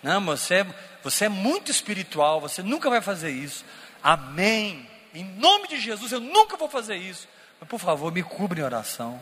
Não, 0.00 0.24
você, 0.24 0.64
você 1.02 1.24
é 1.24 1.28
muito 1.28 1.72
espiritual, 1.72 2.40
você 2.40 2.62
nunca 2.62 2.88
vai 2.88 3.00
fazer 3.00 3.30
isso. 3.30 3.64
Amém. 4.06 4.88
Em 5.12 5.24
nome 5.24 5.66
de 5.66 5.80
Jesus, 5.80 6.12
eu 6.12 6.20
nunca 6.20 6.56
vou 6.56 6.68
fazer 6.68 6.94
isso. 6.94 7.26
Mas 7.58 7.68
por 7.68 7.80
favor, 7.80 8.12
me 8.12 8.22
cubra 8.22 8.60
em 8.60 8.62
oração. 8.62 9.20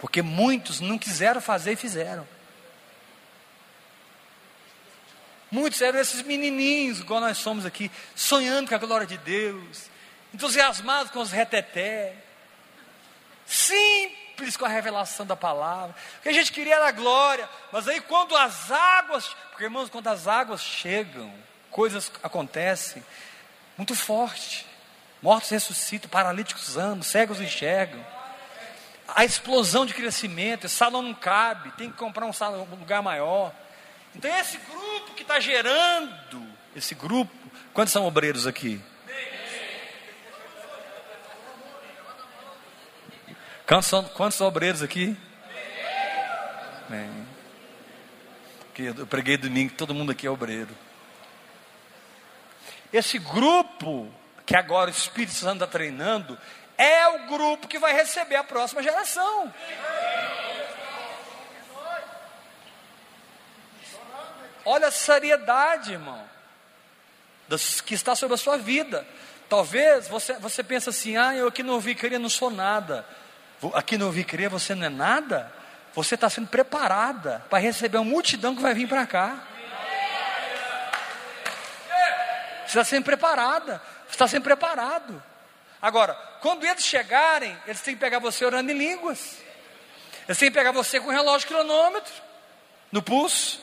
Porque 0.00 0.20
muitos 0.22 0.80
não 0.80 0.98
quiseram 0.98 1.40
fazer 1.40 1.74
e 1.74 1.76
fizeram. 1.76 2.26
Muitos 5.52 5.80
eram 5.80 6.00
esses 6.00 6.22
menininhos, 6.22 6.98
igual 6.98 7.20
nós 7.20 7.38
somos 7.38 7.64
aqui, 7.64 7.92
sonhando 8.12 8.68
com 8.68 8.74
a 8.74 8.78
glória 8.78 9.06
de 9.06 9.18
Deus, 9.18 9.88
entusiasmados 10.34 11.12
com 11.12 11.20
os 11.20 11.30
reteté, 11.30 12.16
simples 13.46 14.56
com 14.56 14.64
a 14.64 14.68
revelação 14.68 15.24
da 15.24 15.36
palavra. 15.36 15.94
O 16.18 16.22
que 16.22 16.28
a 16.28 16.32
gente 16.32 16.50
queria 16.50 16.74
era 16.74 16.88
a 16.88 16.90
glória, 16.90 17.48
mas 17.70 17.86
aí 17.86 18.00
quando 18.00 18.36
as 18.36 18.72
águas, 18.72 19.28
porque 19.50 19.62
irmãos, 19.62 19.88
quando 19.88 20.08
as 20.08 20.26
águas 20.26 20.60
chegam, 20.60 21.32
coisas 21.74 22.08
acontecem 22.22 23.02
muito 23.76 23.96
forte. 23.96 24.64
Mortos 25.20 25.50
ressuscitam, 25.50 26.08
paralíticos 26.08 26.76
andam, 26.76 27.02
cegos 27.02 27.40
enxergam. 27.40 28.00
A 29.08 29.24
explosão 29.24 29.84
de 29.84 29.92
crescimento, 29.92 30.66
esse 30.66 30.76
salão 30.76 31.02
não 31.02 31.12
cabe, 31.12 31.72
tem 31.72 31.90
que 31.90 31.96
comprar 31.96 32.26
um, 32.26 32.32
salão, 32.32 32.62
um 32.70 32.76
lugar 32.76 33.02
maior. 33.02 33.52
Então 34.14 34.30
esse 34.38 34.56
grupo 34.56 35.14
que 35.16 35.22
está 35.22 35.40
gerando, 35.40 36.46
esse 36.76 36.94
grupo, 36.94 37.34
quantos 37.72 37.92
são 37.92 38.06
obreiros 38.06 38.46
aqui? 38.46 38.80
Quantos 43.66 43.88
são, 43.88 44.04
quantos 44.04 44.38
são 44.38 44.46
obreiros 44.46 44.80
aqui? 44.80 45.16
Bem. 46.88 47.26
Eu 48.78 49.06
preguei 49.08 49.36
domingo, 49.36 49.74
todo 49.74 49.92
mundo 49.92 50.12
aqui 50.12 50.24
é 50.24 50.30
obreiro. 50.30 50.83
Esse 52.94 53.18
grupo 53.18 54.08
que 54.46 54.54
agora 54.54 54.88
o 54.88 54.94
Espírito 54.94 55.34
Santo 55.34 55.64
está 55.64 55.66
treinando 55.66 56.38
é 56.78 57.08
o 57.08 57.26
grupo 57.26 57.66
que 57.66 57.76
vai 57.76 57.92
receber 57.92 58.36
a 58.36 58.44
próxima 58.44 58.84
geração. 58.84 59.52
Olha 64.64 64.86
a 64.86 64.92
seriedade, 64.92 65.94
irmão, 65.94 66.22
que 67.84 67.94
está 67.94 68.14
sobre 68.14 68.34
a 68.34 68.38
sua 68.38 68.56
vida. 68.58 69.04
Talvez 69.48 70.06
você, 70.06 70.34
você 70.34 70.62
pense 70.62 70.88
assim: 70.88 71.16
ah, 71.16 71.34
eu 71.34 71.48
aqui 71.48 71.64
não 71.64 71.74
ouvi 71.74 71.96
crer, 71.96 72.20
não 72.20 72.28
sou 72.28 72.48
nada. 72.48 73.04
Aqui 73.72 73.98
não 73.98 74.06
ouvi 74.06 74.22
crer, 74.22 74.48
você 74.48 74.72
não 74.72 74.86
é 74.86 74.88
nada. 74.88 75.52
Você 75.94 76.14
está 76.14 76.30
sendo 76.30 76.46
preparada 76.46 77.44
para 77.50 77.58
receber 77.58 77.98
uma 77.98 78.04
multidão 78.04 78.54
que 78.54 78.62
vai 78.62 78.72
vir 78.72 78.86
para 78.88 79.04
cá. 79.04 79.48
Você 82.74 82.80
está 82.80 82.90
sendo 82.96 83.04
preparada. 83.04 83.80
Você 84.06 84.10
está 84.10 84.26
sendo 84.26 84.42
preparado. 84.42 85.22
Agora, 85.80 86.14
quando 86.40 86.64
eles 86.64 86.84
chegarem, 86.84 87.56
eles 87.66 87.80
têm 87.80 87.94
que 87.94 88.00
pegar 88.00 88.18
você 88.18 88.44
orando 88.44 88.72
em 88.72 88.76
línguas. 88.76 89.38
Eles 90.26 90.38
têm 90.38 90.50
que 90.50 90.58
pegar 90.58 90.72
você 90.72 90.98
com 90.98 91.08
relógio 91.08 91.46
cronômetro 91.46 92.12
no 92.90 93.00
pulso. 93.00 93.60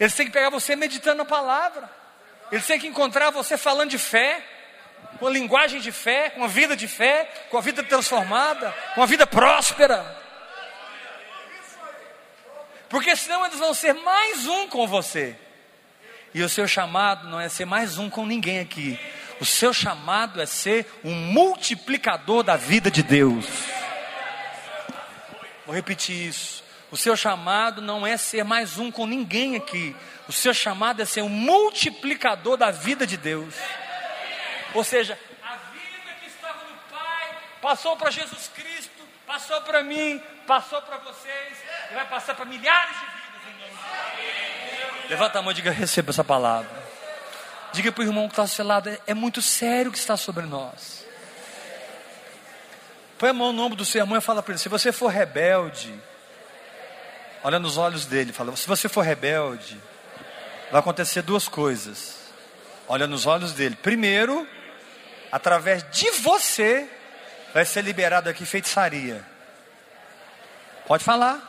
Eles 0.00 0.14
têm 0.14 0.26
que 0.26 0.32
pegar 0.32 0.50
você 0.50 0.74
meditando 0.74 1.18
na 1.18 1.24
palavra. 1.24 1.88
Eles 2.50 2.66
têm 2.66 2.80
que 2.80 2.88
encontrar 2.88 3.30
você 3.30 3.56
falando 3.56 3.90
de 3.90 3.98
fé, 3.98 4.44
com 5.20 5.28
a 5.28 5.30
linguagem 5.30 5.80
de 5.80 5.92
fé, 5.92 6.30
com 6.30 6.42
a 6.42 6.48
vida 6.48 6.74
de 6.74 6.88
fé, 6.88 7.30
com 7.50 7.58
a 7.58 7.60
vida 7.60 7.84
transformada, 7.84 8.74
com 8.96 9.02
a 9.02 9.06
vida 9.06 9.28
próspera. 9.28 10.04
Porque 12.88 13.14
senão 13.14 13.46
eles 13.46 13.60
vão 13.60 13.72
ser 13.72 13.94
mais 13.94 14.44
um 14.48 14.66
com 14.66 14.88
você. 14.88 15.38
E 16.32 16.42
o 16.42 16.48
seu 16.48 16.68
chamado 16.68 17.28
não 17.28 17.40
é 17.40 17.48
ser 17.48 17.64
mais 17.64 17.98
um 17.98 18.08
com 18.08 18.24
ninguém 18.24 18.60
aqui. 18.60 18.98
O 19.40 19.44
seu 19.44 19.72
chamado 19.72 20.40
é 20.40 20.46
ser 20.46 20.86
um 21.02 21.14
multiplicador 21.14 22.42
da 22.42 22.56
vida 22.56 22.90
de 22.90 23.02
Deus. 23.02 23.46
Vou 25.66 25.74
repetir 25.74 26.28
isso. 26.28 26.62
O 26.90 26.96
seu 26.96 27.16
chamado 27.16 27.80
não 27.80 28.06
é 28.06 28.16
ser 28.16 28.44
mais 28.44 28.78
um 28.78 28.90
com 28.90 29.06
ninguém 29.06 29.56
aqui. 29.56 29.96
O 30.28 30.32
seu 30.32 30.52
chamado 30.52 31.00
é 31.00 31.04
ser 31.04 31.22
um 31.22 31.28
multiplicador 31.28 32.56
da 32.56 32.70
vida 32.70 33.06
de 33.06 33.16
Deus. 33.16 33.54
Ou 34.74 34.84
seja, 34.84 35.18
a 35.42 35.56
vida 35.72 36.12
que 36.20 36.26
estava 36.26 36.64
no 36.64 36.76
Pai 36.90 37.38
passou 37.62 37.96
para 37.96 38.10
Jesus 38.10 38.50
Cristo, 38.54 39.02
passou 39.26 39.60
para 39.62 39.82
mim, 39.82 40.22
passou 40.46 40.82
para 40.82 40.98
vocês 40.98 41.58
e 41.90 41.94
vai 41.94 42.06
passar 42.06 42.34
para 42.34 42.44
milhares 42.44 42.94
de 42.94 43.06
vidas 43.06 43.42
em 43.46 43.64
nome 43.64 44.16
de 44.16 44.22
Deus. 44.22 44.49
Levanta 45.10 45.40
a 45.40 45.42
mão 45.42 45.50
e 45.50 45.54
diga: 45.54 45.72
receba 45.72 46.10
essa 46.10 46.22
palavra. 46.22 46.70
Diga 47.72 47.90
para 47.90 48.02
o 48.02 48.06
irmão 48.06 48.28
que 48.28 48.32
está 48.32 48.42
ao 48.42 48.48
seu 48.48 48.64
lado: 48.64 48.88
é, 48.88 48.98
é 49.08 49.12
muito 49.12 49.42
sério 49.42 49.90
o 49.90 49.92
que 49.92 49.98
está 49.98 50.16
sobre 50.16 50.46
nós. 50.46 51.04
Põe 53.18 53.30
a 53.30 53.32
mão 53.32 53.52
no 53.52 53.60
ombro 53.60 53.76
do 53.76 53.84
seu 53.84 54.00
irmão 54.00 54.16
e 54.16 54.20
fala 54.20 54.40
para 54.40 54.52
ele: 54.52 54.60
se 54.60 54.68
você 54.68 54.92
for 54.92 55.08
rebelde, 55.08 55.92
olha 57.42 57.58
nos 57.58 57.76
olhos 57.76 58.06
dele, 58.06 58.32
fala: 58.32 58.54
se 58.54 58.68
você 58.68 58.88
for 58.88 59.00
rebelde, 59.00 59.80
vai 60.70 60.78
acontecer 60.78 61.22
duas 61.22 61.48
coisas. 61.48 62.30
Olha 62.86 63.08
nos 63.08 63.26
olhos 63.26 63.52
dele. 63.52 63.74
Primeiro, 63.74 64.46
através 65.32 65.84
de 65.90 66.08
você, 66.12 66.88
vai 67.52 67.64
ser 67.64 67.82
liberado 67.82 68.28
aqui 68.28 68.46
feitiçaria. 68.46 69.26
Pode 70.86 71.02
falar. 71.02 71.48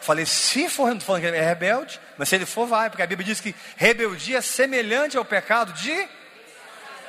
Falei, 0.00 0.24
se 0.24 0.68
for, 0.68 0.98
falando 1.00 1.20
que 1.20 1.26
é 1.26 1.42
rebelde, 1.42 2.00
mas 2.20 2.28
se 2.28 2.34
ele 2.34 2.44
for, 2.44 2.66
vai, 2.66 2.90
porque 2.90 3.02
a 3.02 3.06
Bíblia 3.06 3.24
diz 3.24 3.40
que 3.40 3.54
rebeldia 3.78 4.36
é 4.36 4.42
semelhante 4.42 5.16
ao 5.16 5.24
pecado 5.24 5.72
de. 5.72 6.06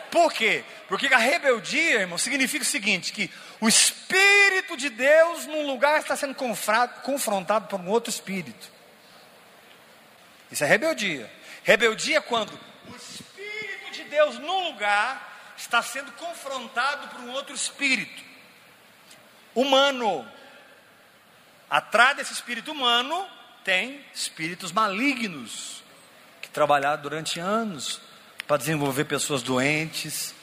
Por 0.10 0.32
quê? 0.32 0.64
Porque 0.88 1.14
a 1.14 1.18
rebeldia, 1.18 2.00
irmão, 2.00 2.18
significa 2.18 2.64
o 2.64 2.66
seguinte: 2.66 3.12
que 3.12 3.30
o 3.60 3.68
Espírito 3.68 4.78
de 4.78 4.90
Deus 4.90 5.48
num 5.48 5.68
lugar 5.68 6.00
está 6.00 6.16
sendo 6.16 6.34
confrontado 7.04 7.68
por 7.68 7.78
um 7.78 7.90
outro 7.90 8.10
Espírito. 8.10 8.72
Isso 10.50 10.64
é 10.64 10.68
rebeldia. 10.68 11.30
Rebeldia 11.64 12.20
é 12.20 12.22
quando 12.22 12.58
o 12.88 12.96
Espírito 12.96 13.92
de 13.92 14.06
Deus 14.06 14.40
num 14.40 14.70
lugar 14.70 15.54
está 15.58 15.84
sendo 15.84 16.14
confrontado 16.14 17.10
por 17.10 17.20
um 17.20 17.32
outro 17.32 17.54
Espírito 17.54 18.24
humano. 19.54 20.26
Atrás 21.70 22.16
desse 22.16 22.32
espírito 22.32 22.72
humano 22.72 23.41
tem 23.64 24.04
espíritos 24.14 24.72
malignos 24.72 25.84
que 26.42 26.50
trabalharam 26.50 27.02
durante 27.02 27.40
anos 27.40 28.02
para 28.48 28.58
desenvolver 28.58 29.06
pessoas 29.06 29.42
doentes, 29.42 30.34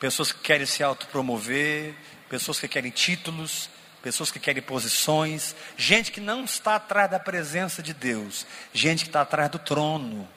pessoas 0.00 0.32
que 0.32 0.40
querem 0.40 0.66
se 0.66 0.82
autopromover, 0.82 1.94
pessoas 2.28 2.58
que 2.58 2.66
querem 2.66 2.90
títulos, 2.90 3.68
pessoas 4.02 4.30
que 4.30 4.40
querem 4.40 4.62
posições, 4.62 5.54
gente 5.76 6.10
que 6.10 6.20
não 6.20 6.44
está 6.44 6.76
atrás 6.76 7.10
da 7.10 7.20
presença 7.20 7.82
de 7.82 7.94
Deus, 7.94 8.46
gente 8.72 9.04
que 9.04 9.10
está 9.10 9.20
atrás 9.20 9.50
do 9.50 9.58
trono. 9.58 10.28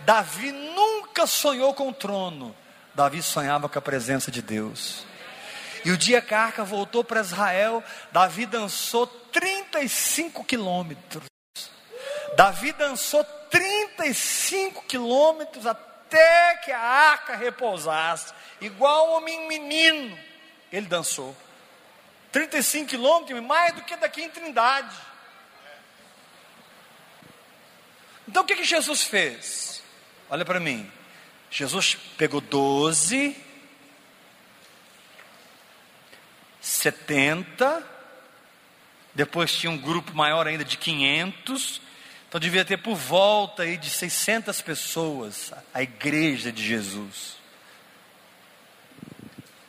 Davi 0.00 0.52
nunca 0.52 1.26
sonhou 1.26 1.72
com 1.72 1.88
o 1.88 1.94
trono, 1.94 2.54
Davi 2.94 3.22
sonhava 3.22 3.68
com 3.68 3.78
a 3.78 3.82
presença 3.82 4.30
de 4.30 4.42
Deus. 4.42 5.06
E 5.84 5.90
o 5.90 5.96
dia 5.96 6.20
que 6.20 6.34
a 6.34 6.42
arca 6.42 6.64
voltou 6.64 7.04
para 7.04 7.20
Israel, 7.20 7.82
Davi 8.12 8.44
dançou 8.44 9.06
35 9.06 10.44
quilômetros. 10.44 11.35
Davi 12.36 12.70
dançou 12.72 13.24
35 13.50 14.82
quilômetros 14.82 15.66
até 15.66 16.56
que 16.58 16.70
a 16.70 16.78
arca 16.78 17.34
repousasse, 17.34 18.32
igual 18.60 19.12
homem 19.12 19.48
menino. 19.48 20.16
Ele 20.70 20.86
dançou 20.86 21.34
35 22.30 22.90
quilômetros, 22.90 23.40
mais 23.42 23.74
do 23.74 23.80
que 23.82 23.96
daqui 23.96 24.22
em 24.22 24.28
Trindade. 24.28 24.94
Então 28.28 28.42
o 28.42 28.46
que, 28.46 28.54
que 28.54 28.64
Jesus 28.64 29.04
fez? 29.04 29.82
Olha 30.28 30.44
para 30.44 30.60
mim. 30.60 30.92
Jesus 31.50 31.96
pegou 32.18 32.42
12 32.42 33.44
70, 36.60 37.86
depois 39.14 39.52
tinha 39.54 39.70
um 39.70 39.78
grupo 39.78 40.12
maior 40.12 40.48
ainda 40.48 40.64
de 40.64 40.76
500, 40.76 41.80
então 42.28 42.40
devia 42.40 42.64
ter 42.64 42.76
por 42.76 42.96
volta 42.96 43.62
aí 43.62 43.76
de 43.76 43.88
600 43.88 44.60
pessoas 44.60 45.52
a 45.72 45.82
igreja 45.82 46.50
de 46.50 46.66
Jesus. 46.66 47.36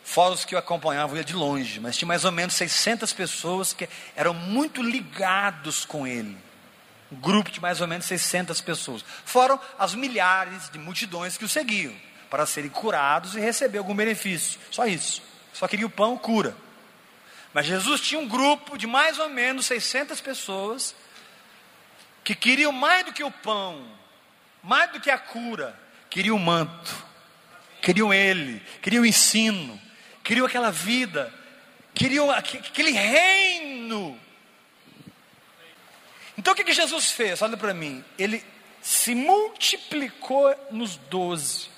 Fora 0.03 0.33
os 0.33 0.45
que 0.45 0.55
o 0.55 0.57
acompanhavam 0.57 1.21
de 1.21 1.33
longe, 1.33 1.79
mas 1.79 1.97
tinha 1.97 2.07
mais 2.07 2.25
ou 2.25 2.31
menos 2.31 2.55
600 2.55 3.13
pessoas 3.13 3.73
que 3.73 3.87
eram 4.15 4.33
muito 4.33 4.81
ligados 4.81 5.85
com 5.85 6.07
ele. 6.07 6.35
Um 7.11 7.17
grupo 7.17 7.51
de 7.51 7.61
mais 7.61 7.81
ou 7.81 7.87
menos 7.87 8.05
600 8.05 8.59
pessoas. 8.61 9.03
Foram 9.25 9.59
as 9.77 9.93
milhares 9.93 10.69
de 10.69 10.79
multidões 10.79 11.37
que 11.37 11.45
o 11.45 11.49
seguiam 11.49 11.93
para 12.29 12.45
serem 12.45 12.69
curados 12.69 13.35
e 13.35 13.39
receber 13.39 13.77
algum 13.77 13.95
benefício. 13.95 14.59
Só 14.71 14.85
isso. 14.85 15.21
Só 15.53 15.67
queria 15.67 15.85
o 15.85 15.89
pão, 15.89 16.17
cura. 16.17 16.55
Mas 17.53 17.65
Jesus 17.65 18.01
tinha 18.01 18.19
um 18.19 18.27
grupo 18.27 18.77
de 18.77 18.87
mais 18.87 19.19
ou 19.19 19.29
menos 19.29 19.65
600 19.65 20.19
pessoas 20.21 20.95
que 22.27 22.35
queriam 22.35 22.73
mais 22.73 23.05
do 23.05 23.13
que 23.13 23.23
o 23.23 23.31
pão, 23.31 23.89
mais 24.61 24.91
do 24.91 24.99
que 24.99 25.09
a 25.09 25.17
cura, 25.17 25.79
queriam 26.09 26.35
o 26.35 26.39
manto, 26.39 27.05
queriam 27.81 28.13
Ele, 28.13 28.59
queriam 28.81 29.03
o 29.03 29.05
ensino, 29.05 29.79
queriam 30.25 30.45
aquela 30.45 30.69
vida, 30.69 31.33
queriam 31.93 32.29
aquele 32.29 32.91
reino. 32.91 34.19
Então 36.37 36.51
o 36.51 36.55
que, 36.57 36.65
que 36.65 36.73
Jesus 36.73 37.11
fez? 37.11 37.41
Olha 37.41 37.55
para 37.55 37.73
mim, 37.73 38.03
Ele 38.19 38.43
se 38.81 39.15
multiplicou 39.15 40.53
nos 40.69 40.97
doze 40.97 41.69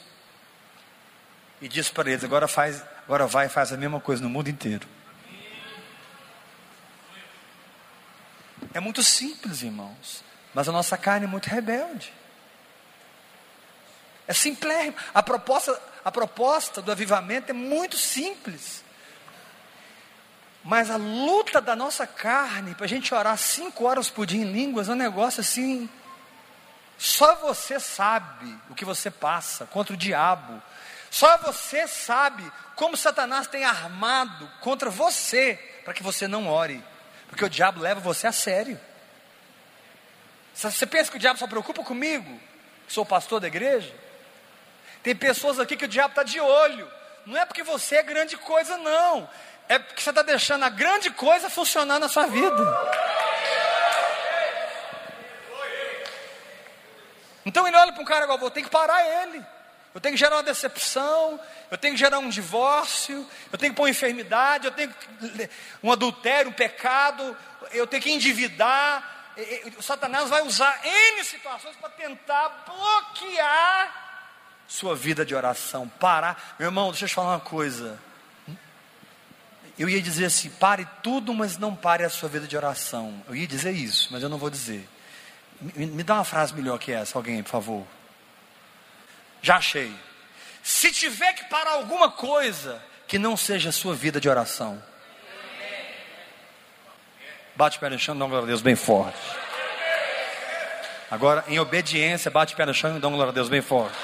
e 1.62 1.68
disse 1.68 1.92
para 1.92 2.10
eles: 2.10 2.24
agora 2.24 2.48
faz, 2.48 2.84
agora 3.04 3.28
vai 3.28 3.46
e 3.46 3.50
faz 3.50 3.72
a 3.72 3.78
mesma 3.78 4.00
coisa 4.00 4.24
no 4.24 4.30
mundo 4.32 4.50
inteiro. 4.50 4.88
É 8.74 8.80
muito 8.80 9.04
simples, 9.04 9.62
irmãos. 9.62 10.28
Mas 10.60 10.68
a 10.68 10.74
nossa 10.74 10.98
carne 10.98 11.26
é 11.26 11.30
muito 11.30 11.48
rebelde. 11.48 12.14
É 14.28 14.34
simplérrimo. 14.34 14.98
A 15.14 15.24
proposta, 15.24 15.82
a 16.04 16.12
proposta 16.12 16.82
do 16.82 16.92
avivamento 16.92 17.52
é 17.52 17.54
muito 17.54 17.96
simples. 17.98 18.84
Mas 20.62 20.90
a 20.90 20.98
luta 20.98 21.62
da 21.62 21.78
nossa 21.78 22.06
carne, 22.06 22.76
para 22.76 22.84
a 22.84 22.90
gente 22.90 23.16
orar 23.16 23.38
cinco 23.38 23.86
horas 23.86 24.10
por 24.10 24.26
dia 24.26 24.42
em 24.42 24.52
línguas, 24.52 24.90
é 24.90 24.92
um 24.92 24.96
negócio 24.96 25.40
assim. 25.40 25.90
Só 26.98 27.36
você 27.36 27.80
sabe 27.80 28.54
o 28.70 28.76
que 28.76 28.84
você 28.84 29.10
passa 29.10 29.66
contra 29.66 29.94
o 29.94 29.98
diabo. 29.98 30.62
Só 31.10 31.38
você 31.38 31.88
sabe 31.88 32.44
como 32.76 32.98
Satanás 32.98 33.48
tem 33.48 33.64
armado 33.64 34.52
contra 34.60 34.90
você 34.90 35.54
para 35.86 35.94
que 35.94 36.04
você 36.04 36.28
não 36.28 36.50
ore. 36.50 36.84
Porque 37.30 37.46
o 37.46 37.50
diabo 37.50 37.80
leva 37.80 38.02
você 38.02 38.28
a 38.28 38.34
sério. 38.34 38.78
Você 40.68 40.86
pensa 40.86 41.10
que 41.10 41.16
o 41.16 41.20
diabo 41.20 41.40
só 41.40 41.48
preocupa 41.48 41.84
comigo? 41.84 42.38
Sou 42.86 43.06
pastor 43.06 43.40
da 43.40 43.48
igreja? 43.48 43.96
Tem 45.02 45.16
pessoas 45.16 45.58
aqui 45.58 45.78
que 45.78 45.86
o 45.86 45.88
diabo 45.88 46.10
está 46.10 46.24
de 46.24 46.38
olho. 46.38 46.86
Não 47.26 47.40
é 47.40 47.46
porque 47.46 47.64
você 47.64 47.96
é 47.96 48.04
grande 48.04 48.36
coisa, 48.36 48.78
não. 48.78 49.30
É 49.70 49.80
porque 49.80 50.02
você 50.02 50.10
está 50.10 50.22
deixando 50.22 50.66
a 50.66 50.70
grande 50.70 51.12
coisa 51.12 51.50
funcionar 51.50 51.98
na 51.98 52.10
sua 52.10 52.28
vida. 52.28 53.00
Então 57.46 57.66
ele 57.66 57.78
olha 57.78 57.94
para 57.94 58.02
um 58.02 58.06
cara 58.06 58.26
igual, 58.26 58.38
vou 58.38 58.52
ter 58.52 58.62
que 58.62 58.70
parar 58.70 59.02
ele. 59.24 59.42
Eu 59.96 60.02
tenho 60.02 60.14
que 60.14 60.20
gerar 60.20 60.36
uma 60.36 60.44
decepção, 60.44 61.40
eu 61.72 61.78
tenho 61.78 61.94
que 61.94 62.00
gerar 62.00 62.20
um 62.20 62.30
divórcio, 62.30 63.26
eu 63.50 63.58
tenho 63.58 63.72
que 63.72 63.78
pôr 63.78 63.84
uma 63.84 63.90
enfermidade, 63.90 64.66
eu 64.66 64.72
tenho 64.72 64.94
que, 64.94 65.50
um 65.82 65.92
adultério, 65.92 66.52
um 66.52 66.54
pecado, 66.54 67.36
eu 67.72 67.88
tenho 67.88 68.04
que 68.04 68.12
endividar. 68.12 69.19
O 69.78 69.82
Satanás 69.82 70.30
vai 70.30 70.42
usar 70.44 70.80
N 70.84 71.24
situações 71.24 71.76
para 71.78 71.90
tentar 71.90 72.66
bloquear 72.66 74.08
sua 74.68 74.96
vida 74.96 75.26
de 75.26 75.34
oração, 75.34 75.88
parar. 75.88 76.56
Meu 76.60 76.68
irmão, 76.68 76.92
deixa 76.92 77.06
eu 77.06 77.10
te 77.10 77.16
falar 77.16 77.32
uma 77.32 77.40
coisa. 77.40 78.00
Eu 79.78 79.90
ia 79.90 80.02
dizer 80.02 80.26
assim: 80.26 80.50
pare 80.50 80.88
tudo, 81.02 81.34
mas 81.34 81.58
não 81.58 81.76
pare 81.76 82.04
a 82.04 82.10
sua 82.10 82.30
vida 82.30 82.48
de 82.48 82.56
oração. 82.56 83.24
Eu 83.28 83.36
ia 83.36 83.48
dizer 83.48 83.72
isso, 83.72 84.10
mas 84.12 84.22
eu 84.22 84.30
não 84.30 84.38
vou 84.38 84.50
dizer. 84.50 84.88
Me, 85.60 85.88
me 85.88 86.04
dá 86.04 86.16
uma 86.16 86.24
frase 86.24 86.54
melhor 86.54 86.78
que 86.78 86.92
essa, 86.92 87.18
alguém, 87.18 87.42
por 87.42 87.50
favor. 87.50 87.88
Já 89.42 89.58
achei. 89.58 89.94
Se 90.62 90.92
tiver 90.92 91.34
que 91.34 91.46
parar 91.46 91.72
alguma 91.72 92.12
coisa, 92.12 92.84
que 93.08 93.18
não 93.18 93.36
seja 93.36 93.70
a 93.70 93.72
sua 93.72 93.96
vida 93.96 94.22
de 94.22 94.30
oração. 94.30 94.82
Bate 97.60 97.76
o 97.76 97.82
pé 97.82 97.90
no 97.90 98.00
chão 98.00 98.16
e 98.16 98.18
dá 98.18 98.24
uma 98.24 98.30
glória 98.30 98.46
a 98.46 98.48
Deus 98.48 98.62
bem 98.62 98.74
forte. 98.74 99.20
Agora, 101.12 101.44
em 101.46 101.60
obediência, 101.60 102.32
bate 102.32 102.54
o 102.54 102.58
pé 102.58 102.66
no 102.66 102.74
chão 102.74 102.96
e 102.96 103.02
dá 103.02 103.08
uma 103.10 103.18
glória 103.18 103.32
a 103.32 103.34
Deus 103.34 103.50
bem 103.50 103.62
forte. 103.62 103.98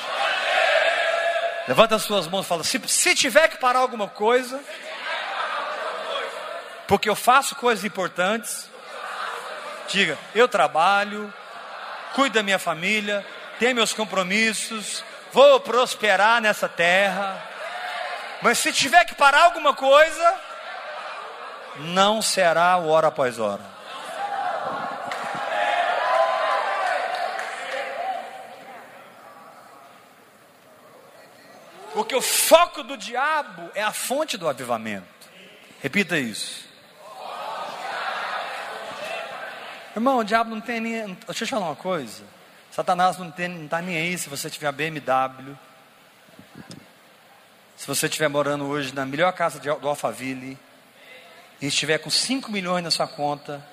Levanta 1.65 1.95
as 1.95 2.01
suas 2.01 2.27
mãos 2.27 2.45
e 2.45 2.49
fala: 2.49 2.65
se, 2.65 2.81
se 2.85 3.15
tiver 3.15 3.47
que 3.47 3.55
parar 3.55 3.79
alguma 3.79 4.09
coisa, 4.09 4.61
porque 6.85 7.07
eu 7.07 7.15
faço 7.15 7.55
coisas 7.55 7.85
importantes, 7.85 8.69
diga: 9.87 10.17
eu 10.35 10.49
trabalho, 10.49 11.33
cuido 12.13 12.35
da 12.35 12.43
minha 12.43 12.59
família, 12.59 13.25
tenho 13.57 13.73
meus 13.73 13.93
compromissos, 13.93 15.01
vou 15.31 15.61
prosperar 15.61 16.41
nessa 16.41 16.67
terra. 16.67 17.41
Mas 18.41 18.57
se 18.57 18.73
tiver 18.73 19.05
que 19.05 19.15
parar 19.15 19.43
alguma 19.45 19.73
coisa, 19.73 20.44
não 21.79 22.21
será 22.21 22.77
hora 22.77 23.07
após 23.07 23.39
hora. 23.39 23.75
Porque 31.93 32.13
o 32.13 32.21
foco 32.21 32.83
do 32.83 32.97
diabo 32.97 33.71
é 33.73 33.81
a 33.81 33.93
fonte 33.93 34.38
do 34.38 34.49
avivamento. 34.49 35.07
Repita 35.81 36.17
isso. 36.17 36.65
Irmão, 39.95 40.17
o 40.17 40.23
diabo 40.25 40.49
não 40.49 40.59
tem 40.59 40.81
nem. 40.81 41.13
Deixa 41.25 41.43
eu 41.43 41.47
te 41.47 41.51
falar 41.51 41.67
uma 41.67 41.75
coisa. 41.75 42.23
Satanás 42.69 43.17
não 43.17 43.29
está 43.29 43.81
nem 43.81 43.95
aí 43.95 44.17
se 44.17 44.27
você 44.27 44.49
tiver 44.49 44.69
BMW. 44.73 45.55
Se 47.77 47.88
você 47.88 48.07
estiver 48.07 48.27
morando 48.27 48.65
hoje 48.65 48.93
na 48.93 49.05
melhor 49.05 49.31
casa 49.31 49.57
do 49.57 49.88
Alphaville. 49.88 50.57
E 51.61 51.67
estiver 51.67 51.97
com 51.97 52.09
5 52.09 52.51
milhões 52.51 52.83
na 52.83 52.91
sua 52.91 53.07
conta. 53.07 53.65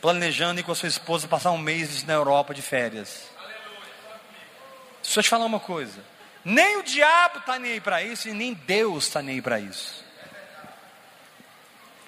Planejando 0.00 0.60
ir 0.60 0.62
com 0.62 0.72
a 0.72 0.74
sua 0.74 0.88
esposa 0.88 1.26
passar 1.26 1.50
um 1.50 1.58
mês 1.58 2.04
na 2.04 2.14
Europa 2.14 2.54
de 2.54 2.62
férias. 2.62 3.28
Deixa 5.02 5.18
eu 5.18 5.22
te 5.22 5.28
falar 5.28 5.44
uma 5.46 5.58
coisa. 5.58 6.04
Nem 6.44 6.76
o 6.78 6.82
diabo 6.82 7.38
está 7.38 7.58
nem 7.58 7.72
aí 7.72 7.80
para 7.80 8.02
isso, 8.02 8.28
e 8.28 8.32
nem 8.32 8.54
Deus 8.54 9.04
está 9.04 9.20
nem 9.20 9.36
aí 9.36 9.42
para 9.42 9.58
isso. 9.58 10.04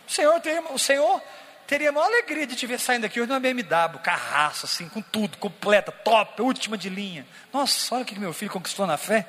O 0.07 0.12
Senhor, 0.12 0.40
teria, 0.40 0.62
o 0.73 0.79
Senhor 0.79 1.23
teria 1.66 1.90
a 1.90 1.92
maior 1.92 2.07
alegria 2.07 2.46
de 2.46 2.57
te 2.57 2.66
ver 2.66 2.81
saindo 2.81 3.07
aqui 3.07 3.20
hoje 3.20 3.29
numa 3.29 3.40
BMW, 3.40 3.99
carraço, 4.03 4.66
assim, 4.66 4.88
com 4.88 5.01
tudo, 5.01 5.38
completa, 5.38 5.92
top, 5.92 6.42
última 6.42 6.77
de 6.77 6.88
linha. 6.88 7.27
Nossa, 7.53 7.94
olha 7.94 8.03
o 8.03 8.07
que 8.07 8.18
meu 8.18 8.33
filho 8.33 8.51
conquistou 8.51 8.87
na 8.87 8.96
fé. 8.96 9.27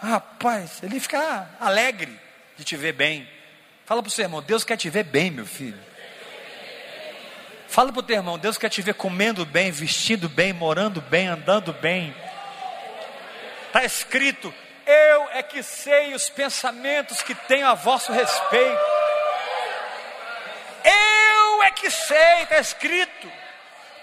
Rapaz, 0.00 0.82
ele 0.82 0.98
fica 1.00 1.50
alegre 1.60 2.18
de 2.56 2.64
te 2.64 2.76
ver 2.76 2.92
bem. 2.92 3.28
Fala 3.88 4.02
para 4.02 4.08
o 4.08 4.12
seu 4.12 4.24
irmão, 4.24 4.42
Deus 4.42 4.64
quer 4.64 4.76
te 4.76 4.90
ver 4.90 5.04
bem, 5.04 5.30
meu 5.30 5.46
filho. 5.46 5.80
Fala 7.66 7.90
para 7.90 8.00
o 8.00 8.02
teu 8.02 8.16
irmão, 8.16 8.38
Deus 8.38 8.58
quer 8.58 8.68
te 8.68 8.82
ver 8.82 8.92
comendo 8.92 9.46
bem, 9.46 9.70
vestindo 9.70 10.28
bem, 10.28 10.52
morando 10.52 11.00
bem, 11.00 11.26
andando 11.26 11.72
bem. 11.72 12.14
Está 13.66 13.82
escrito: 13.86 14.54
Eu 14.84 15.30
é 15.30 15.42
que 15.42 15.62
sei 15.62 16.12
os 16.12 16.28
pensamentos 16.28 17.22
que 17.22 17.34
tenho 17.34 17.66
a 17.66 17.72
vosso 17.72 18.12
respeito. 18.12 18.78
Eu 20.84 21.62
é 21.62 21.70
que 21.70 21.90
sei, 21.90 22.42
está 22.42 22.58
escrito. 22.58 23.32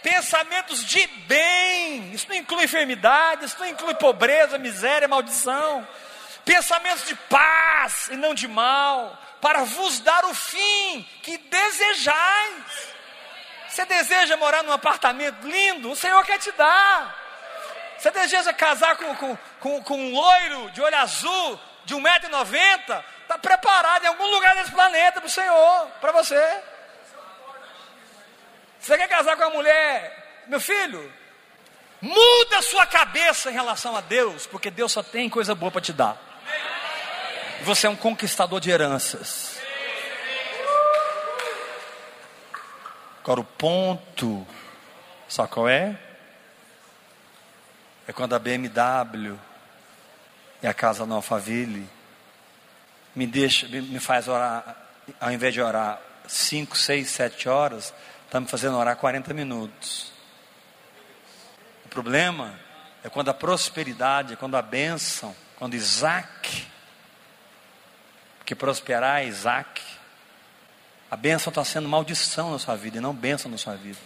Pensamentos 0.02 0.84
de 0.84 1.06
bem, 1.28 2.12
isso 2.12 2.26
não 2.28 2.36
inclui 2.36 2.63
enfermidade, 2.63 3.45
isso 3.45 3.58
não 3.60 3.67
inclui 3.67 3.93
pobreza, 3.93 4.58
miséria, 4.58 5.08
maldição. 5.08 5.88
Pensamentos 6.45 7.05
de 7.08 7.15
paz 7.15 8.10
e 8.12 8.15
não 8.15 8.36
de 8.36 8.47
mal, 8.47 9.19
para 9.41 9.63
vos 9.63 9.99
dar 9.99 10.23
o 10.25 10.34
fim 10.34 11.01
que 11.23 11.38
desejais. 11.38 12.95
Você 13.67 13.84
deseja 13.86 14.38
morar 14.38 14.63
num 14.63 14.71
apartamento 14.71 15.45
lindo? 15.45 15.91
O 15.91 15.95
Senhor 15.95 16.23
quer 16.23 16.38
te 16.38 16.51
dar. 16.51 17.25
Você 17.97 18.12
deseja 18.12 18.53
casar 18.53 18.95
com, 18.95 19.15
com, 19.15 19.38
com, 19.60 19.84
com 19.84 19.97
um 19.97 20.13
loiro 20.13 20.69
de 20.71 20.81
olho 20.81 20.97
azul, 20.97 21.60
de 21.84 21.95
1,90m? 21.95 23.03
Está 23.23 23.39
preparado 23.39 24.03
em 24.03 24.08
algum 24.08 24.27
lugar 24.27 24.55
desse 24.55 24.71
planeta 24.71 25.19
para 25.19 25.27
o 25.27 25.29
Senhor, 25.29 25.88
para 25.99 26.12
você. 26.12 26.63
Você 28.79 28.95
quer 28.99 29.08
casar 29.08 29.36
com 29.36 29.43
uma 29.45 29.49
mulher, 29.49 30.43
meu 30.45 30.60
filho? 30.60 31.12
Muda 31.99 32.60
a 32.60 32.62
sua 32.62 32.86
cabeça 32.86 33.49
em 33.49 33.53
relação 33.53 33.95
a 33.95 34.01
Deus, 34.01 34.45
porque 34.45 34.69
Deus 34.69 34.91
só 34.91 35.01
tem 35.01 35.27
coisa 35.27 35.55
boa 35.55 35.71
para 35.71 35.81
te 35.81 35.91
dar. 35.91 36.35
Você 37.63 37.87
é 37.87 37.89
um 37.89 37.95
conquistador 37.95 38.59
de 38.59 38.69
heranças. 38.69 39.59
Agora 43.23 43.39
o 43.39 43.43
ponto, 43.43 44.45
sabe 45.27 45.49
qual 45.49 45.67
é? 45.67 45.97
É 48.07 48.13
quando 48.13 48.35
a 48.35 48.39
BMW 48.39 49.39
e 50.61 50.67
a 50.67 50.73
casa 50.73 51.05
no 51.05 51.15
Alphaville 51.15 51.89
me 53.15 53.25
deixa, 53.25 53.67
me 53.67 53.99
faz 53.99 54.27
orar, 54.27 54.75
ao 55.19 55.31
invés 55.31 55.53
de 55.53 55.61
orar 55.61 55.99
5, 56.27 56.77
6, 56.77 57.09
7 57.09 57.49
horas, 57.49 57.93
está 58.25 58.39
me 58.39 58.47
fazendo 58.47 58.77
orar 58.77 58.95
40 58.95 59.33
minutos. 59.33 60.11
O 61.85 61.89
problema 61.89 62.59
é 63.03 63.09
quando 63.09 63.29
a 63.29 63.33
prosperidade, 63.33 64.33
é 64.33 64.35
quando 64.35 64.55
a 64.55 64.61
bênção, 64.61 65.35
quando 65.57 65.73
Isaac 65.73 66.67
porque 68.45 68.53
prosperar 68.53 69.23
é 69.23 69.25
Isaac. 69.25 69.81
A 71.10 71.15
bênção 71.15 71.49
está 71.49 71.65
sendo 71.65 71.89
maldição 71.89 72.51
na 72.51 72.60
sua 72.60 72.75
vida 72.75 72.99
e 72.99 73.01
não 73.01 73.12
bênção 73.12 73.49
na 73.49 73.58
sua 73.58 73.75
vida. 73.75 73.97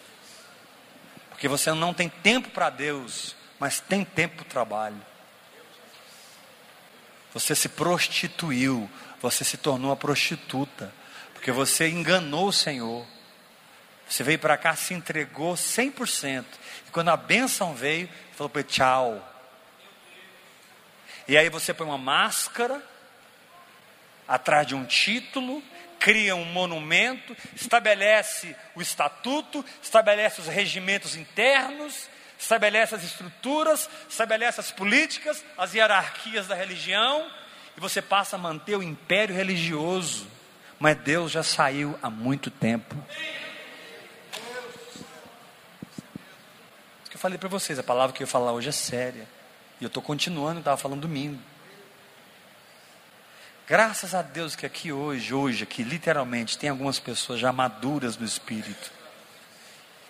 Porque 1.29 1.45
você 1.49 1.73
não 1.73 1.93
tem 1.93 2.07
tempo 2.07 2.49
para 2.51 2.69
Deus, 2.69 3.35
mas 3.59 3.81
tem 3.81 4.05
tempo 4.05 4.37
para 4.37 4.43
o 4.43 4.47
trabalho. 4.47 5.01
Você 7.33 7.53
se 7.53 7.67
prostituiu, 7.67 8.89
você 9.21 9.43
se 9.43 9.57
tornou 9.57 9.89
uma 9.89 9.97
prostituta, 9.97 10.93
porque 11.33 11.51
você 11.51 11.89
enganou 11.89 12.47
o 12.47 12.53
Senhor. 12.53 13.05
Você 14.07 14.23
veio 14.23 14.39
para 14.39 14.57
cá, 14.57 14.73
se 14.73 14.93
entregou 14.93 15.55
100%. 15.55 16.45
E 16.87 16.91
quando 16.91 17.09
a 17.09 17.17
bênção 17.17 17.75
veio, 17.75 18.07
falou 18.37 18.49
para 18.49 18.61
ele, 18.61 18.69
tchau. 18.69 19.35
E 21.27 21.37
aí 21.37 21.49
você 21.49 21.73
põe 21.73 21.85
uma 21.85 21.97
máscara, 21.97 22.81
atrás 24.29 24.67
de 24.67 24.75
um 24.75 24.85
título, 24.85 25.63
cria 25.99 26.35
um 26.35 26.45
monumento, 26.45 27.35
estabelece 27.55 28.55
o 28.75 28.81
estatuto, 28.81 29.65
estabelece 29.81 30.39
os 30.39 30.47
regimentos 30.47 31.15
internos, 31.15 32.07
estabelece 32.37 32.95
as 32.95 33.03
estruturas, 33.03 33.89
estabelece 34.07 34.59
as 34.61 34.71
políticas, 34.71 35.43
as 35.57 35.73
hierarquias 35.73 36.47
da 36.47 36.55
religião, 36.55 37.29
e 37.75 37.79
você 37.79 38.01
passa 38.01 38.35
a 38.35 38.39
manter 38.39 38.77
o 38.77 38.83
império 38.83 39.35
religioso. 39.35 40.27
Mas 40.79 40.95
Deus 40.97 41.31
já 41.31 41.43
saiu 41.43 41.99
há 42.01 42.09
muito 42.09 42.49
tempo. 42.49 42.95
Isso 47.01 47.09
que 47.09 47.15
eu 47.15 47.19
falei 47.19 47.37
para 47.37 47.49
vocês, 47.49 47.77
a 47.77 47.83
palavra 47.83 48.15
que 48.15 48.23
eu 48.23 48.25
ia 48.25 48.31
falar 48.31 48.53
hoje 48.53 48.69
é 48.69 48.71
séria. 48.71 49.27
E 49.81 49.83
eu 49.83 49.87
estou 49.87 50.01
continuando, 50.01 50.59
estava 50.59 50.77
falando 50.77 51.01
domingo. 51.01 51.41
Graças 53.69 54.15
a 54.15 54.23
Deus 54.23 54.55
que 54.55 54.65
aqui 54.65 54.91
hoje, 54.91 55.31
hoje, 55.31 55.63
aqui 55.63 55.83
literalmente, 55.83 56.57
tem 56.57 56.71
algumas 56.71 56.97
pessoas 56.97 57.39
já 57.39 57.53
maduras 57.53 58.17
no 58.17 58.25
Espírito, 58.25 58.91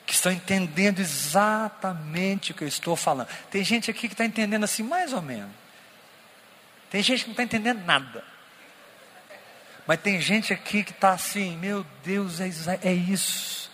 que 0.05 0.13
estão 0.13 0.31
entendendo 0.31 0.99
exatamente 0.99 2.53
o 2.53 2.55
que 2.55 2.63
eu 2.63 2.67
estou 2.69 2.95
falando. 2.95 3.27
Tem 3.51 3.61
gente 3.61 3.91
aqui 3.91 4.07
que 4.07 4.13
está 4.13 4.23
entendendo 4.23 4.63
assim, 4.63 4.81
mais 4.81 5.11
ou 5.11 5.21
menos. 5.21 5.51
Tem 6.89 7.03
gente 7.03 7.23
que 7.23 7.27
não 7.27 7.33
está 7.33 7.43
entendendo 7.43 7.83
nada. 7.83 8.23
Mas 9.85 9.99
tem 9.99 10.21
gente 10.21 10.53
aqui 10.53 10.81
que 10.81 10.91
está 10.91 11.09
assim, 11.11 11.57
meu 11.57 11.85
Deus, 12.01 12.39
é, 12.39 12.79
é 12.81 12.93
isso. 12.93 13.69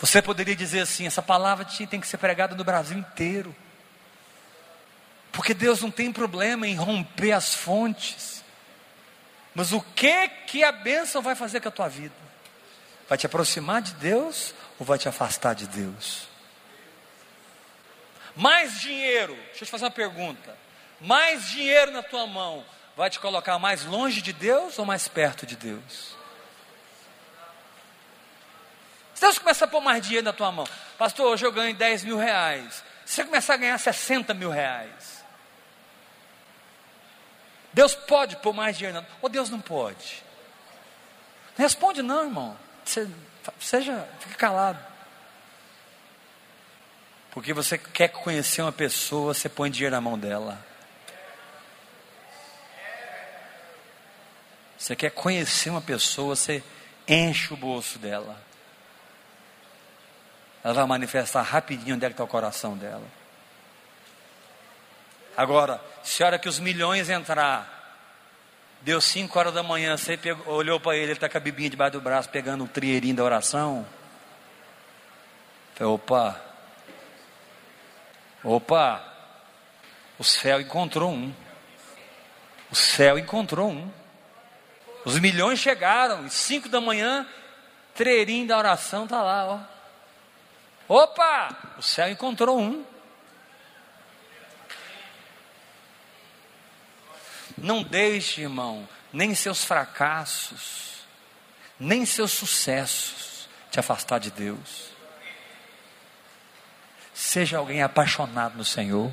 Você 0.00 0.20
poderia 0.20 0.56
dizer 0.56 0.80
assim: 0.80 1.06
essa 1.06 1.22
palavra 1.22 1.64
tem 1.64 2.00
que 2.00 2.08
ser 2.08 2.18
pregada 2.18 2.56
no 2.56 2.64
Brasil 2.64 2.98
inteiro. 2.98 3.54
Porque 5.34 5.52
Deus 5.52 5.82
não 5.82 5.90
tem 5.90 6.12
problema 6.12 6.66
em 6.66 6.76
romper 6.76 7.32
as 7.32 7.52
fontes. 7.52 8.44
Mas 9.52 9.72
o 9.72 9.80
que 9.80 10.28
que 10.28 10.62
a 10.64 10.70
bênção 10.70 11.20
vai 11.20 11.34
fazer 11.34 11.60
com 11.60 11.68
a 11.68 11.72
tua 11.72 11.88
vida? 11.88 12.14
Vai 13.08 13.18
te 13.18 13.26
aproximar 13.26 13.82
de 13.82 13.94
Deus 13.94 14.54
ou 14.78 14.86
vai 14.86 14.96
te 14.96 15.08
afastar 15.08 15.54
de 15.54 15.66
Deus? 15.66 16.28
Mais 18.36 18.80
dinheiro, 18.80 19.34
deixa 19.34 19.62
eu 19.62 19.66
te 19.66 19.70
fazer 19.70 19.84
uma 19.84 19.90
pergunta. 19.90 20.56
Mais 21.00 21.50
dinheiro 21.50 21.90
na 21.90 22.02
tua 22.02 22.26
mão 22.26 22.64
vai 22.96 23.10
te 23.10 23.18
colocar 23.18 23.58
mais 23.58 23.84
longe 23.84 24.22
de 24.22 24.32
Deus 24.32 24.78
ou 24.78 24.86
mais 24.86 25.08
perto 25.08 25.44
de 25.44 25.56
Deus? 25.56 26.16
Se 29.14 29.20
Deus 29.20 29.38
começar 29.38 29.64
a 29.64 29.68
pôr 29.68 29.80
mais 29.80 30.04
dinheiro 30.04 30.24
na 30.24 30.32
tua 30.32 30.50
mão, 30.50 30.66
pastor, 30.96 31.32
hoje 31.32 31.44
eu 31.44 31.52
ganho 31.52 31.74
10 31.74 32.04
mil 32.04 32.16
reais. 32.16 32.84
Se 33.04 33.16
você 33.16 33.24
começar 33.24 33.54
a 33.54 33.58
ganhar 33.58 33.78
60 33.78 34.32
mil 34.32 34.50
reais, 34.50 35.13
Deus 37.74 37.94
pode 37.94 38.36
pôr 38.36 38.52
mais 38.54 38.78
dinheiro, 38.78 39.00
não. 39.00 39.06
ou 39.20 39.28
Deus 39.28 39.50
não 39.50 39.60
pode? 39.60 40.22
Não 41.58 41.64
responde 41.64 42.02
não, 42.02 42.24
irmão. 42.24 42.56
Você, 42.84 43.08
seja, 43.58 44.08
fique 44.20 44.36
calado. 44.36 44.78
Porque 47.32 47.52
você 47.52 47.76
quer 47.76 48.08
conhecer 48.08 48.62
uma 48.62 48.70
pessoa, 48.70 49.34
você 49.34 49.48
põe 49.48 49.70
dinheiro 49.70 49.94
na 49.94 50.00
mão 50.00 50.16
dela. 50.16 50.64
Você 54.78 54.94
quer 54.94 55.10
conhecer 55.10 55.70
uma 55.70 55.80
pessoa, 55.80 56.36
você 56.36 56.62
enche 57.08 57.52
o 57.52 57.56
bolso 57.56 57.98
dela. 57.98 58.40
Ela 60.62 60.74
vai 60.74 60.86
manifestar 60.86 61.42
rapidinho 61.42 61.96
onde 61.96 62.04
é 62.04 62.08
que 62.08 62.12
está 62.12 62.22
o 62.22 62.28
coração 62.28 62.76
dela. 62.76 63.23
Agora, 65.36 65.80
se 66.02 66.22
a 66.22 66.26
hora 66.26 66.38
que 66.38 66.48
os 66.48 66.60
milhões 66.60 67.10
entrar, 67.10 67.74
deu 68.82 69.00
5 69.00 69.36
horas 69.38 69.54
da 69.54 69.62
manhã, 69.62 69.96
você 69.96 70.16
pegou, 70.16 70.54
olhou 70.54 70.78
para 70.78 70.96
ele, 70.96 71.06
ele 71.06 71.12
está 71.12 71.28
com 71.28 71.38
a 71.38 71.40
bibinha 71.40 71.70
debaixo 71.70 71.92
do 71.92 72.00
braço, 72.00 72.28
pegando 72.28 72.64
o 72.64 72.68
trieirinho 72.68 73.16
da 73.16 73.24
oração. 73.24 73.86
Falei, 75.74 75.92
opa, 75.92 76.40
opa, 78.44 79.04
o 80.18 80.24
céu 80.24 80.60
encontrou 80.60 81.10
um. 81.10 81.34
O 82.70 82.76
céu 82.76 83.18
encontrou 83.18 83.70
um. 83.70 83.90
Os 85.04 85.18
milhões 85.18 85.58
chegaram, 85.58 86.26
e 86.26 86.30
5 86.30 86.68
da 86.68 86.80
manhã, 86.80 87.26
treirinho 87.94 88.46
da 88.46 88.56
oração 88.56 89.04
está 89.04 89.22
lá, 89.22 89.46
ó. 89.46 89.74
Opa, 90.86 91.56
o 91.76 91.82
céu 91.82 92.08
encontrou 92.08 92.60
um. 92.60 92.84
Não 97.64 97.82
deixe, 97.82 98.42
irmão, 98.42 98.86
nem 99.10 99.34
seus 99.34 99.64
fracassos, 99.64 101.06
nem 101.80 102.04
seus 102.04 102.30
sucessos 102.30 103.48
te 103.70 103.80
afastar 103.80 104.20
de 104.20 104.30
Deus. 104.30 104.90
Seja 107.14 107.56
alguém 107.56 107.82
apaixonado 107.82 108.54
no 108.58 108.66
Senhor. 108.66 109.10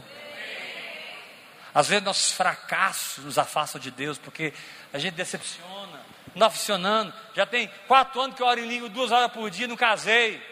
Às 1.73 1.87
vezes 1.87 2.03
nossos 2.03 2.33
fracassos 2.33 3.23
nos 3.23 3.37
afastam 3.37 3.79
de 3.79 3.89
Deus, 3.89 4.17
porque 4.17 4.53
a 4.91 4.99
gente 4.99 5.13
decepciona, 5.13 6.01
não 6.35 6.47
está 6.47 6.49
funcionando. 6.49 7.13
Já 7.33 7.45
tem 7.45 7.71
quatro 7.87 8.19
anos 8.19 8.35
que 8.35 8.43
eu 8.43 8.47
oro 8.47 8.59
em 8.59 8.67
língua 8.67 8.89
duas 8.89 9.11
horas 9.11 9.31
por 9.31 9.49
dia, 9.49 9.65
não 9.65 9.77
casei. 9.77 10.45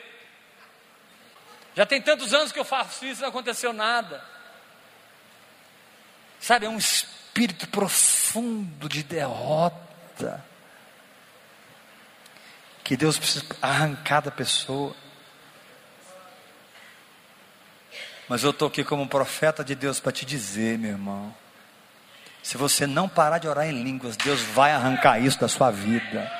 Já 1.76 1.86
tem 1.86 2.02
tantos 2.02 2.34
anos 2.34 2.54
que 2.54 2.60
eu 2.60 2.64
faço 2.64 3.06
isso 3.06 3.20
e 3.20 3.24
não 3.24 3.30
aconteceu 3.30 3.74
nada. 3.74 4.24
Sabe, 6.40 6.66
é 6.66 6.70
um 6.70 6.78
espírito 6.78 7.19
profundo 7.48 8.90
de 8.90 9.04
derrota. 9.04 10.44
Que 12.84 12.98
Deus 12.98 13.18
precisa 13.18 13.46
arrancar 13.62 14.22
da 14.22 14.32
pessoa. 14.32 14.96
Mas 18.28 18.44
eu 18.44 18.52
estou 18.52 18.68
aqui 18.68 18.84
como 18.84 19.08
profeta 19.08 19.64
de 19.64 19.74
Deus 19.74 20.00
para 20.00 20.12
te 20.12 20.26
dizer, 20.26 20.78
meu 20.78 20.92
irmão. 20.92 21.34
Se 22.44 22.58
você 22.58 22.88
não 22.88 23.08
parar 23.10 23.38
de 23.38 23.48
orar 23.48 23.68
em 23.68 23.84
línguas, 23.84 24.16
Deus 24.18 24.42
vai 24.42 24.72
arrancar 24.72 25.20
isso 25.20 25.40
da 25.40 25.48
sua 25.48 25.72
vida. 25.72 26.32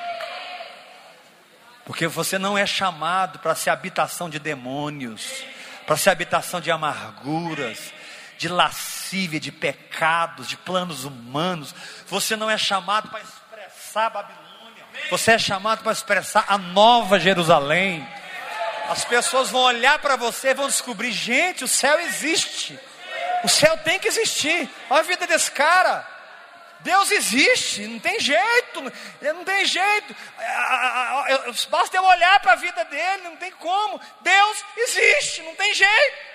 Porque 1.84 2.06
você 2.06 2.38
não 2.38 2.56
é 2.56 2.66
chamado 2.66 3.38
para 3.40 3.54
ser 3.54 3.70
habitação 3.70 4.30
de 4.30 4.38
demônios, 4.38 5.44
para 5.86 5.96
ser 5.96 6.10
habitação 6.10 6.60
de 6.60 6.70
amarguras, 6.70 7.92
de 8.40 8.48
lascívia, 8.48 9.38
de 9.38 9.52
pecados, 9.52 10.48
de 10.48 10.56
planos 10.56 11.04
humanos. 11.04 11.74
Você 12.06 12.36
não 12.36 12.48
é 12.50 12.56
chamado 12.56 13.10
para 13.10 13.20
expressar 13.20 14.06
a 14.06 14.10
Babilônia. 14.10 14.86
Você 15.10 15.32
é 15.32 15.38
chamado 15.38 15.82
para 15.82 15.92
expressar 15.92 16.46
a 16.48 16.56
nova 16.56 17.20
Jerusalém. 17.20 18.08
As 18.88 19.04
pessoas 19.04 19.50
vão 19.50 19.60
olhar 19.60 19.98
para 19.98 20.16
você 20.16 20.48
e 20.48 20.54
vão 20.54 20.68
descobrir: 20.68 21.12
gente, 21.12 21.64
o 21.64 21.68
céu 21.68 22.00
existe. 22.00 22.80
O 23.44 23.48
céu 23.48 23.76
tem 23.76 23.98
que 23.98 24.08
existir. 24.08 24.70
Olha 24.88 25.00
a 25.00 25.04
vida 25.04 25.26
desse 25.26 25.50
cara. 25.50 26.08
Deus 26.80 27.10
existe, 27.10 27.86
não 27.86 27.98
tem 27.98 28.18
jeito, 28.18 28.92
não 29.20 29.44
tem 29.44 29.66
jeito. 29.66 30.16
Basta 31.68 31.94
eu 31.94 32.04
olhar 32.04 32.40
para 32.40 32.54
a 32.54 32.56
vida 32.56 32.86
dele, 32.86 33.24
não 33.24 33.36
tem 33.36 33.50
como. 33.50 34.00
Deus 34.22 34.64
existe, 34.78 35.42
não 35.42 35.54
tem 35.56 35.74
jeito. 35.74 36.29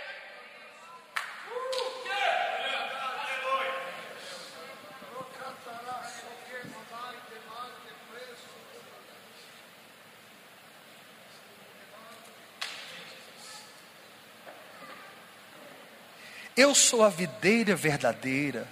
Eu 16.56 16.74
sou 16.74 17.04
a 17.04 17.10
videira 17.10 17.76
verdadeira 17.76 18.68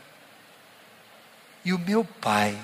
e 1.66 1.74
o 1.74 1.80
meu 1.80 2.06
pai 2.06 2.58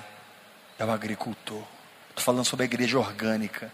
é 0.78 0.84
o 0.84 0.90
agricultor. 0.90 1.62
Estou 2.08 2.24
falando 2.24 2.44
sobre 2.44 2.64
a 2.64 2.66
igreja 2.66 2.98
orgânica. 2.98 3.70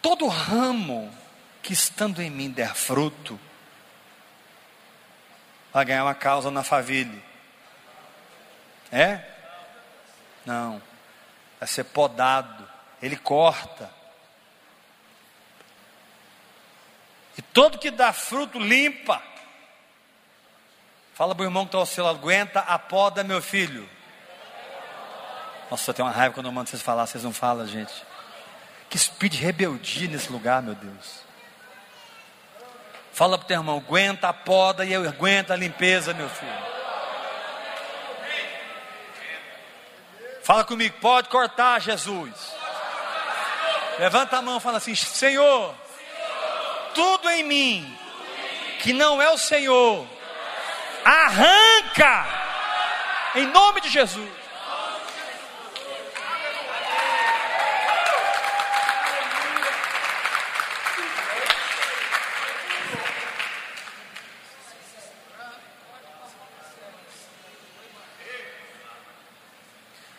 Todo 0.00 0.28
ramo 0.28 1.12
que 1.60 1.72
estando 1.72 2.22
em 2.22 2.30
mim 2.30 2.50
der 2.50 2.74
fruto, 2.74 3.38
vai 5.72 5.84
ganhar 5.84 6.04
uma 6.04 6.14
causa 6.14 6.50
na 6.50 6.62
família. 6.62 7.22
É? 8.92 9.24
Não. 10.46 10.80
Vai 11.58 11.68
ser 11.68 11.84
podado. 11.84 12.68
Ele 13.00 13.16
corta. 13.16 13.90
E 17.36 17.42
todo 17.42 17.78
que 17.78 17.90
dá 17.90 18.12
fruto 18.12 18.58
limpa. 18.58 19.31
Fala 21.14 21.34
para 21.34 21.42
o 21.42 21.46
irmão 21.46 21.64
que 21.64 21.68
está 21.68 21.78
ao 21.78 21.86
seu 21.86 22.04
lado, 22.04 22.18
aguenta 22.18 22.60
a 22.60 22.78
poda, 22.78 23.22
meu 23.22 23.42
filho. 23.42 23.88
Nossa, 25.70 25.90
eu 25.90 25.94
tenho 25.94 26.08
uma 26.08 26.14
raiva 26.14 26.34
quando 26.34 26.46
eu 26.46 26.52
mando 26.52 26.70
vocês 26.70 26.82
falar, 26.82 27.06
vocês 27.06 27.24
não 27.24 27.32
falam, 27.32 27.66
gente. 27.66 27.92
Que 28.88 28.96
espírito 28.96 29.36
de 29.36 29.42
rebeldia 29.42 30.08
nesse 30.08 30.30
lugar, 30.30 30.62
meu 30.62 30.74
Deus. 30.74 31.22
Fala 33.12 33.36
para 33.36 33.44
o 33.44 33.48
teu 33.48 33.58
irmão, 33.58 33.78
aguenta 33.78 34.28
a 34.28 34.32
poda 34.32 34.84
e 34.84 34.92
eu 34.92 35.06
aguenta 35.06 35.52
a 35.52 35.56
limpeza, 35.56 36.14
meu 36.14 36.28
filho. 36.28 36.72
Fala 40.42 40.64
comigo, 40.64 40.96
pode 41.00 41.28
cortar, 41.28 41.78
Jesus. 41.80 42.32
Levanta 43.98 44.38
a 44.38 44.42
mão 44.42 44.56
e 44.56 44.60
fala 44.60 44.78
assim: 44.78 44.94
Senhor, 44.94 45.74
tudo 46.94 47.30
em 47.30 47.44
mim 47.44 47.98
que 48.80 48.92
não 48.92 49.22
é 49.22 49.30
o 49.30 49.38
Senhor 49.38 50.06
Arranca! 51.04 52.26
Em 53.34 53.46
nome 53.46 53.80
de 53.80 53.88
Jesus. 53.88 54.42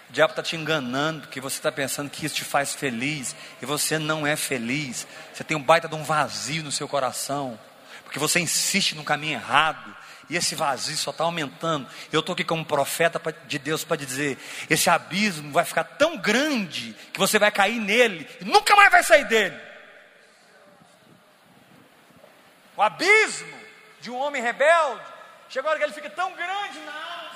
O 0.09 0.13
diabo 0.13 0.33
está 0.33 0.43
te 0.43 0.55
enganando, 0.55 1.21
porque 1.21 1.41
você 1.41 1.57
está 1.57 1.71
pensando 1.71 2.07
que 2.07 2.23
isso 2.23 2.35
te 2.35 2.43
faz 2.43 2.71
feliz, 2.71 3.35
e 3.59 3.65
você 3.65 3.97
não 3.97 4.27
é 4.27 4.35
feliz. 4.35 5.07
Você 5.33 5.43
tem 5.43 5.57
um 5.57 5.63
baita 5.63 5.87
de 5.87 5.95
um 5.95 6.03
vazio 6.03 6.61
no 6.61 6.71
seu 6.71 6.87
coração, 6.87 7.59
porque 8.03 8.19
você 8.19 8.39
insiste 8.39 8.93
no 8.93 9.03
caminho 9.03 9.33
errado. 9.33 9.95
E 10.33 10.35
esse 10.35 10.55
vazio 10.55 10.97
só 10.97 11.11
está 11.11 11.25
aumentando. 11.25 11.87
Eu 12.11 12.21
estou 12.21 12.33
aqui 12.33 12.43
como 12.43 12.65
profeta 12.65 13.21
de 13.45 13.59
Deus 13.59 13.83
para 13.83 13.97
dizer: 13.97 14.35
esse 14.67 14.89
abismo 14.89 15.53
vai 15.53 15.63
ficar 15.63 15.83
tão 15.83 16.17
grande 16.17 16.95
que 17.13 17.19
você 17.19 17.37
vai 17.37 17.51
cair 17.51 17.79
nele 17.79 18.27
e 18.41 18.45
nunca 18.45 18.75
mais 18.75 18.91
vai 18.91 19.03
sair 19.03 19.25
dele. 19.25 19.55
O 22.75 22.81
abismo 22.81 23.59
de 24.01 24.09
um 24.09 24.17
homem 24.17 24.41
rebelde 24.41 25.05
chegou 25.49 25.69
a 25.69 25.73
hora 25.73 25.79
que 25.79 25.85
ele 25.85 25.93
fica 25.93 26.09
tão 26.09 26.33
grande 26.33 26.79
na 26.79 26.91
alma, 26.91 27.29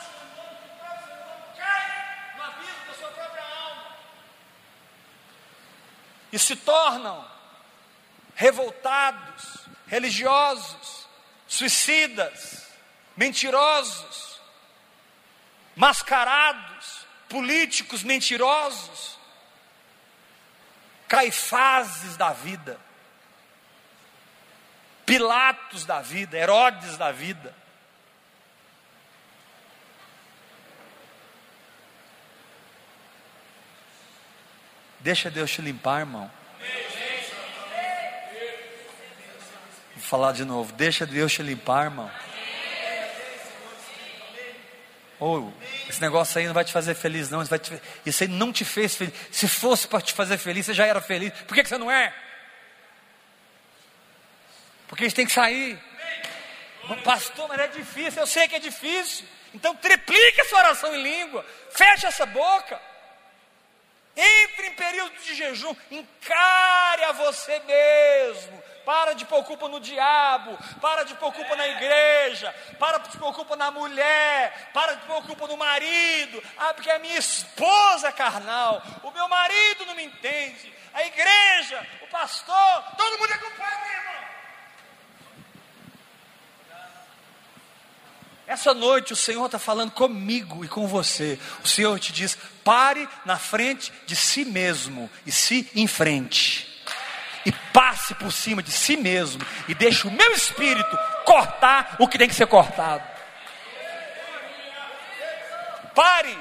alma 2.40 2.56
e 6.32 6.40
se 6.40 6.56
tornam 6.56 7.24
revoltados, 8.34 9.68
religiosos, 9.86 11.08
suicidas 11.48 12.67
mentirosos, 13.18 14.40
mascarados, 15.76 17.06
políticos 17.28 18.04
mentirosos, 18.04 19.18
caifazes 21.08 22.16
da 22.16 22.32
vida, 22.32 22.80
Pilatos 25.06 25.86
da 25.86 26.02
vida, 26.02 26.38
Herodes 26.38 26.98
da 26.98 27.14
vida. 27.14 27.56
Deixa 35.00 35.32
Deus 35.32 35.50
te 35.50 35.62
limpar, 35.62 36.02
irmão. 36.02 36.30
Vou 39.96 40.04
falar 40.04 40.34
de 40.34 40.44
novo. 40.44 40.74
Deixa 40.74 41.06
Deus 41.06 41.32
te 41.32 41.42
limpar, 41.42 41.86
irmão. 41.86 42.12
Ou 45.20 45.52
oh, 45.52 45.90
esse 45.90 46.00
negócio 46.00 46.38
aí 46.38 46.46
não 46.46 46.54
vai 46.54 46.64
te 46.64 46.72
fazer 46.72 46.94
feliz, 46.94 47.30
não. 47.30 47.42
Isso, 47.42 47.50
vai 47.50 47.58
te, 47.58 47.82
isso 48.06 48.24
aí 48.24 48.30
não 48.30 48.54
te 48.54 48.64
fez 48.64 48.96
feliz. 48.96 49.14
Se 49.32 49.48
fosse 49.48 49.88
para 49.88 50.02
te 50.02 50.14
fazer 50.14 50.38
feliz, 50.38 50.66
você 50.66 50.74
já 50.74 50.86
era 50.86 51.02
feliz. 51.02 51.34
Por 51.48 51.56
que, 51.56 51.64
que 51.64 51.70
você 51.70 51.78
não 51.78 51.90
é? 51.92 52.14
Porque 54.88 55.04
a 55.04 55.08
gente 55.08 55.16
tem 55.16 55.26
que 55.26 55.32
sair. 55.32 55.80
Pastor, 57.04 57.48
mas 57.48 57.60
é 57.60 57.68
difícil. 57.68 58.22
Eu 58.22 58.28
sei 58.28 58.48
que 58.48 58.56
é 58.56 58.60
difícil. 58.60 59.26
Então 59.54 59.76
triplique 59.76 60.42
essa 60.42 60.56
oração 60.56 60.96
em 60.96 61.02
língua. 61.02 61.44
Feche 61.72 62.06
essa 62.06 62.26
boca. 62.28 62.80
Entre 64.16 64.68
em 64.68 64.74
período 64.74 65.18
de 65.24 65.34
jejum. 65.34 65.76
Encare 65.90 67.04
a 67.06 67.12
você 67.12 67.60
mesmo 67.60 68.64
para 68.88 69.12
de 69.12 69.26
pôr 69.26 69.44
culpa 69.44 69.68
no 69.68 69.82
diabo, 69.82 70.58
para 70.80 71.04
de 71.04 71.14
pôr 71.16 71.34
culpa 71.34 71.58
na 71.58 71.68
igreja, 71.68 72.56
para 72.80 73.00
de 73.00 73.18
pôr 73.18 73.34
culpa 73.34 73.58
na 73.58 73.70
mulher, 73.70 74.72
para 74.74 74.94
de 74.94 75.06
pôr 75.06 75.22
culpa 75.24 75.46
no 75.46 75.58
marido. 75.58 76.42
Ah, 76.58 76.74
porque 76.74 76.90
a 76.90 76.98
minha 76.98 77.18
esposa 77.18 78.08
é 78.08 78.12
carnal, 78.14 78.82
o 79.04 79.12
meu 79.12 79.28
marido 79.28 79.86
não 79.88 79.94
me 79.94 80.06
entende, 80.06 80.74
a 80.94 81.06
igreja, 81.06 81.86
o 82.02 82.08
pastor, 82.08 82.84
todo 82.96 83.20
mundo 83.20 83.34
é 83.34 83.38
culpado, 83.38 83.82
meu 83.82 83.92
irmão. 83.92 84.28
Essa 88.48 88.74
noite 88.74 89.12
o 89.12 89.18
Senhor 89.18 89.48
está 89.48 89.60
falando 89.60 89.92
comigo 89.92 90.64
e 90.64 90.70
com 90.70 90.88
você. 90.88 91.38
O 91.62 91.68
Senhor 91.68 92.00
te 92.00 92.14
diz: 92.14 92.38
pare 92.64 93.06
na 93.26 93.38
frente 93.38 93.92
de 94.06 94.16
si 94.16 94.46
mesmo 94.46 95.10
e 95.26 95.32
se 95.34 95.70
enfrente. 95.76 96.67
Passe 98.08 98.16
por 98.16 98.32
cima 98.32 98.64
de 98.64 98.72
si 98.72 98.96
mesmo 98.96 99.46
e 99.68 99.76
deixe 99.76 100.08
o 100.08 100.12
meu 100.12 100.32
espírito 100.32 100.98
cortar 101.26 101.98
o 102.00 102.08
que 102.08 102.18
tem 102.18 102.30
que 102.30 102.34
ser 102.34 102.48
cortado. 102.48 103.04
Pare 105.94 106.38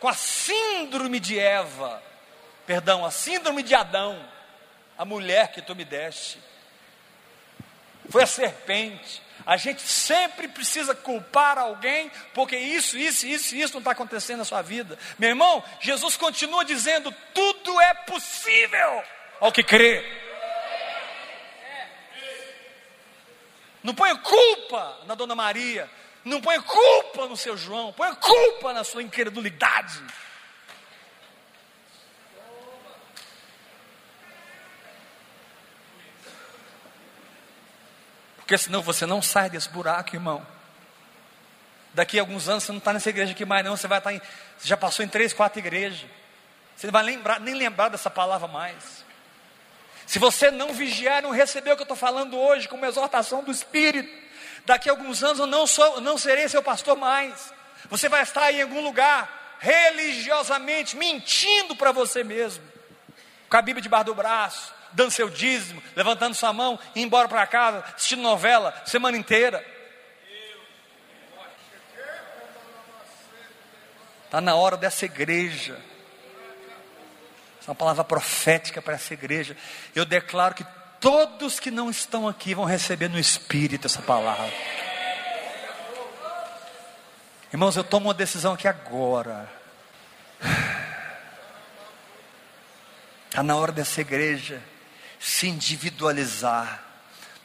com 0.00 0.08
a 0.08 0.14
síndrome 0.14 1.20
de 1.20 1.38
Eva, 1.38 2.02
perdão, 2.66 3.04
a 3.04 3.10
síndrome 3.12 3.62
de 3.62 3.72
Adão, 3.72 4.20
a 4.96 5.04
mulher 5.04 5.52
que 5.52 5.62
tu 5.62 5.76
me 5.76 5.84
deste. 5.84 6.42
Foi 8.10 8.24
a 8.24 8.26
serpente. 8.26 9.22
A 9.46 9.56
gente 9.56 9.82
sempre 9.82 10.48
precisa 10.48 10.92
culpar 10.92 11.56
alguém, 11.56 12.10
porque 12.34 12.56
isso, 12.56 12.98
isso, 12.98 13.28
isso, 13.28 13.54
isso 13.54 13.74
não 13.74 13.80
está 13.80 13.92
acontecendo 13.92 14.38
na 14.38 14.44
sua 14.44 14.62
vida. 14.62 14.98
Meu 15.20 15.28
irmão, 15.28 15.62
Jesus 15.80 16.16
continua 16.16 16.64
dizendo: 16.64 17.14
tudo 17.32 17.80
é 17.80 17.94
possível 17.94 19.04
ao 19.38 19.52
que 19.52 19.62
crê. 19.62 20.26
Não 23.82 23.94
ponha 23.94 24.16
culpa 24.16 24.98
na 25.06 25.14
Dona 25.14 25.34
Maria, 25.34 25.88
não 26.24 26.40
ponha 26.40 26.60
culpa 26.60 27.26
no 27.26 27.36
seu 27.36 27.56
João, 27.56 27.92
ponha 27.92 28.14
culpa 28.14 28.72
na 28.72 28.84
sua 28.84 29.02
incredulidade. 29.02 30.02
Porque 38.36 38.56
senão 38.56 38.80
você 38.80 39.04
não 39.04 39.20
sai 39.20 39.50
desse 39.50 39.68
buraco, 39.68 40.16
irmão. 40.16 40.44
Daqui 41.92 42.18
a 42.18 42.22
alguns 42.22 42.48
anos 42.48 42.64
você 42.64 42.72
não 42.72 42.78
está 42.78 42.92
nessa 42.92 43.10
igreja 43.10 43.32
aqui 43.32 43.44
mais, 43.44 43.64
não. 43.64 43.76
Você 43.76 43.86
vai 43.86 43.98
estar 43.98 44.12
em. 44.12 44.20
Você 44.56 44.66
já 44.66 44.76
passou 44.76 45.04
em 45.04 45.08
três, 45.08 45.34
quatro 45.34 45.58
igrejas. 45.58 46.08
Você 46.74 46.86
não 46.86 46.92
vai 46.92 47.02
lembrar, 47.02 47.40
nem 47.40 47.54
lembrar 47.54 47.90
dessa 47.90 48.08
palavra 48.08 48.48
mais. 48.48 49.04
Se 50.08 50.18
você 50.18 50.50
não 50.50 50.72
vigiar, 50.72 51.22
não 51.22 51.32
receber 51.32 51.70
o 51.70 51.76
que 51.76 51.82
eu 51.82 51.84
estou 51.84 51.94
falando 51.94 52.34
hoje 52.34 52.66
como 52.66 52.86
exortação 52.86 53.44
do 53.44 53.50
Espírito, 53.50 54.10
daqui 54.64 54.88
a 54.88 54.92
alguns 54.92 55.22
anos 55.22 55.38
eu 55.38 55.46
não, 55.46 55.66
sou, 55.66 56.00
não 56.00 56.16
serei 56.16 56.48
seu 56.48 56.62
pastor 56.62 56.96
mais. 56.96 57.52
Você 57.90 58.08
vai 58.08 58.22
estar 58.22 58.50
em 58.50 58.62
algum 58.62 58.80
lugar, 58.80 59.58
religiosamente, 59.58 60.96
mentindo 60.96 61.76
para 61.76 61.92
você 61.92 62.24
mesmo, 62.24 62.64
com 63.50 63.56
a 63.58 63.60
Bíblia 63.60 63.82
debaixo 63.82 64.06
do 64.06 64.14
braço, 64.14 64.72
dando 64.92 65.10
seu 65.10 65.28
dízimo, 65.28 65.82
levantando 65.94 66.34
sua 66.34 66.54
mão, 66.54 66.78
indo 66.96 67.04
embora 67.04 67.28
para 67.28 67.46
casa, 67.46 67.84
assistindo 67.94 68.22
novela, 68.22 68.74
semana 68.86 69.18
inteira. 69.18 69.62
Está 74.24 74.40
na 74.40 74.54
hora 74.54 74.78
dessa 74.78 75.04
igreja. 75.04 75.78
Uma 77.68 77.74
palavra 77.74 78.02
profética 78.02 78.80
para 78.80 78.94
essa 78.94 79.12
igreja. 79.12 79.54
Eu 79.94 80.06
declaro 80.06 80.54
que 80.54 80.64
todos 80.98 81.60
que 81.60 81.70
não 81.70 81.90
estão 81.90 82.26
aqui 82.26 82.54
vão 82.54 82.64
receber 82.64 83.08
no 83.08 83.18
Espírito 83.18 83.86
essa 83.86 84.00
palavra. 84.00 84.50
Irmãos, 87.52 87.76
eu 87.76 87.84
tomo 87.84 88.08
uma 88.08 88.14
decisão 88.14 88.54
aqui 88.54 88.66
agora. 88.66 89.50
Está 93.26 93.42
na 93.42 93.54
hora 93.54 93.70
dessa 93.70 94.00
igreja 94.00 94.62
se 95.20 95.46
individualizar 95.46 96.82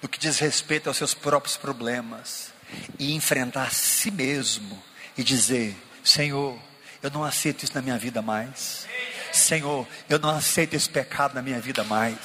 no 0.01 0.07
que 0.07 0.17
diz 0.17 0.39
respeito 0.39 0.87
aos 0.87 0.95
seus 0.95 1.13
próprios 1.13 1.57
problemas 1.57 2.53
e 2.97 3.13
enfrentar 3.13 3.67
a 3.67 3.71
si 3.71 4.09
mesmo 4.09 4.81
e 5.17 5.23
dizer: 5.23 5.75
Senhor, 6.01 6.57
eu 7.01 7.11
não 7.11 7.25
aceito 7.25 7.65
isso 7.65 7.75
na 7.75 7.81
minha 7.81 7.97
vida 7.97 8.21
mais. 8.21 8.87
Senhor, 9.33 9.87
eu 10.09 10.19
não 10.19 10.29
aceito 10.29 10.75
esse 10.75 10.89
pecado 10.89 11.33
na 11.33 11.41
minha 11.41 11.59
vida 11.59 11.83
mais. 11.83 12.17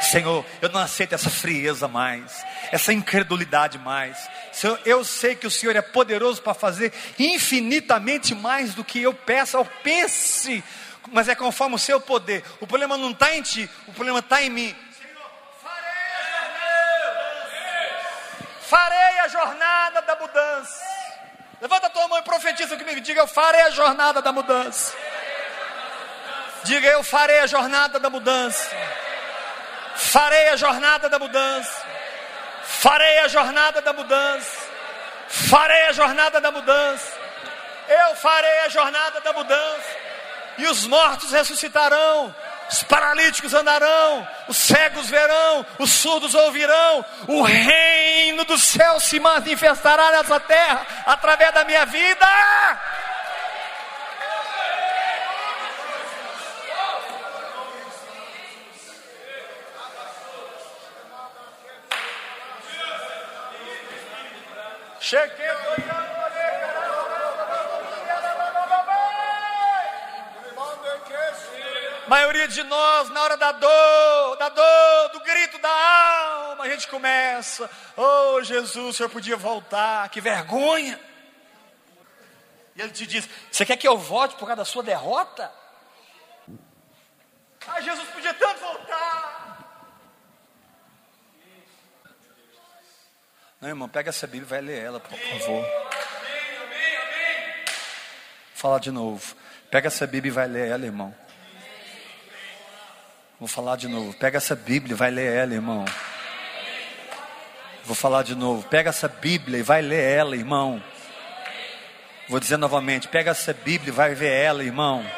Senhor, 0.00 0.44
eu 0.60 0.68
não 0.68 0.80
aceito 0.80 1.14
essa 1.14 1.30
frieza 1.30 1.86
mais, 1.86 2.44
essa 2.72 2.92
incredulidade 2.92 3.78
mais. 3.78 4.16
Senhor, 4.52 4.78
eu 4.84 5.04
sei 5.04 5.34
que 5.36 5.46
o 5.46 5.50
Senhor 5.50 5.76
é 5.76 5.82
poderoso 5.82 6.42
para 6.42 6.54
fazer 6.54 6.92
infinitamente 7.18 8.34
mais 8.34 8.74
do 8.74 8.84
que 8.84 9.00
eu 9.00 9.14
peço 9.14 9.58
ou 9.58 9.64
pense, 9.64 10.62
mas 11.12 11.28
é 11.28 11.34
conforme 11.34 11.76
o 11.76 11.78
seu 11.78 12.00
poder. 12.00 12.44
O 12.60 12.66
problema 12.66 12.96
não 12.96 13.12
está 13.12 13.34
em 13.36 13.42
ti, 13.42 13.68
o 13.86 13.92
problema 13.92 14.18
está 14.18 14.42
em 14.42 14.50
mim. 14.50 14.76
farei 18.72 19.18
a 19.20 19.28
jornada 19.28 20.00
da 20.00 20.16
mudança. 20.16 20.82
Levanta 21.60 21.88
a 21.88 21.90
tua 21.90 22.08
mão 22.08 22.18
e 22.18 22.22
profetiza 22.22 22.74
comigo. 22.74 23.02
Diga, 23.02 23.20
eu 23.20 23.26
farei 23.26 23.60
a 23.60 23.70
jornada 23.70 24.22
da 24.22 24.32
mudança. 24.32 24.96
Diga, 26.64 26.88
eu 26.88 27.02
farei 27.02 27.40
a 27.40 27.46
jornada 27.46 27.98
da 27.98 28.08
mudança. 28.08 28.70
Farei 29.94 30.48
a 30.48 30.56
jornada 30.56 31.08
da 31.08 31.18
mudança. 31.18 31.82
Farei 32.64 33.18
a 33.18 33.28
jornada 33.28 33.80
da 33.80 33.92
mudança. 33.92 34.58
Farei 35.28 35.86
a 35.86 35.92
jornada 35.92 36.40
da 36.40 36.50
mudança. 36.50 37.12
Eu 37.88 38.16
farei 38.16 38.58
a 38.60 38.68
jornada 38.68 39.20
da 39.20 39.32
mudança. 39.32 39.96
E 40.58 40.66
os 40.66 40.86
mortos 40.86 41.32
ressuscitarão 41.32 42.34
os 42.72 42.82
paralíticos 42.82 43.52
andarão, 43.52 44.26
os 44.48 44.56
cegos 44.56 45.10
verão, 45.10 45.66
os 45.78 45.90
surdos 45.90 46.34
ouvirão, 46.34 47.04
o 47.28 47.42
reino 47.42 48.44
do 48.44 48.56
céu 48.56 48.98
se 48.98 49.20
manifestará 49.20 50.10
nessa 50.12 50.40
terra 50.40 50.86
através 51.04 51.52
da 51.52 51.64
minha 51.64 51.84
vida. 51.84 52.26
Cheguei. 65.12 65.52
maioria 72.08 72.48
de 72.48 72.62
nós, 72.62 73.10
na 73.10 73.22
hora 73.22 73.36
da 73.36 73.52
dor, 73.52 74.36
da 74.36 74.48
dor, 74.48 75.08
do 75.12 75.20
grito 75.20 75.58
da 75.58 75.68
alma, 75.68 76.64
a 76.64 76.68
gente 76.70 76.88
começa: 76.88 77.70
Oh 77.94 78.42
Jesus, 78.42 78.96
Senhor 78.96 79.10
podia 79.10 79.36
voltar, 79.36 80.08
que 80.08 80.18
vergonha. 80.18 80.98
E 82.74 82.80
ele 82.80 82.92
te 82.92 83.06
diz: 83.06 83.28
Você 83.50 83.66
quer 83.66 83.76
que 83.76 83.86
eu 83.86 83.98
volte 83.98 84.34
por 84.36 84.46
causa 84.46 84.56
da 84.56 84.64
sua 84.64 84.82
derrota? 84.82 85.52
Ah, 87.68 87.80
Jesus 87.82 88.08
podia 88.08 88.32
tanto 88.32 88.60
voltar. 88.60 88.91
Não, 93.62 93.68
irmão, 93.68 93.88
pega 93.88 94.08
essa 94.08 94.26
Bíblia 94.26 94.44
e 94.44 94.50
vai 94.50 94.60
ler 94.60 94.82
ela, 94.82 94.98
por 94.98 95.16
favor. 95.16 95.64
Fala 98.56 98.80
de 98.80 98.90
novo. 98.90 99.36
Pega 99.70 99.86
essa 99.86 100.04
Bíblia 100.04 100.30
e 100.30 100.32
vai 100.32 100.48
ler 100.48 100.66
ela, 100.66 100.84
irmão. 100.84 101.14
Vou 103.38 103.46
falar 103.46 103.76
de 103.76 103.86
novo. 103.86 104.12
Pega 104.14 104.38
essa 104.38 104.56
Bíblia 104.56 104.94
e 104.94 104.96
vai 104.96 105.12
ler 105.12 105.32
ela, 105.32 105.54
irmão. 105.54 105.84
Vou 107.84 107.94
falar 107.94 108.24
de 108.24 108.34
novo. 108.34 108.66
Pega 108.68 108.90
essa 108.90 109.06
Bíblia 109.06 109.60
e 109.60 109.62
vai 109.62 109.80
ler 109.80 110.10
ela, 110.12 110.34
irmão. 110.34 110.82
Vou 112.28 112.40
dizer 112.40 112.56
novamente. 112.56 113.06
Pega 113.06 113.30
essa 113.30 113.54
Bíblia 113.54 113.92
e 113.92 113.94
vai 113.94 114.12
ver 114.12 114.32
ela, 114.32 114.64
irmão. 114.64 115.08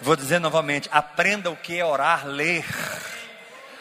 Vou 0.00 0.16
dizer 0.16 0.40
novamente. 0.40 0.88
Aprenda 0.90 1.52
o 1.52 1.56
que 1.56 1.78
é 1.78 1.84
orar, 1.84 2.26
ler. 2.26 2.64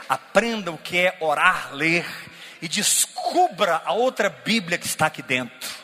Aprenda 0.07 0.71
o 0.71 0.77
que 0.77 0.99
é 0.99 1.17
orar, 1.19 1.73
ler. 1.73 2.05
E 2.61 2.67
descubra 2.67 3.81
a 3.83 3.93
outra 3.93 4.29
Bíblia 4.29 4.77
que 4.77 4.85
está 4.85 5.07
aqui 5.07 5.21
dentro. 5.21 5.81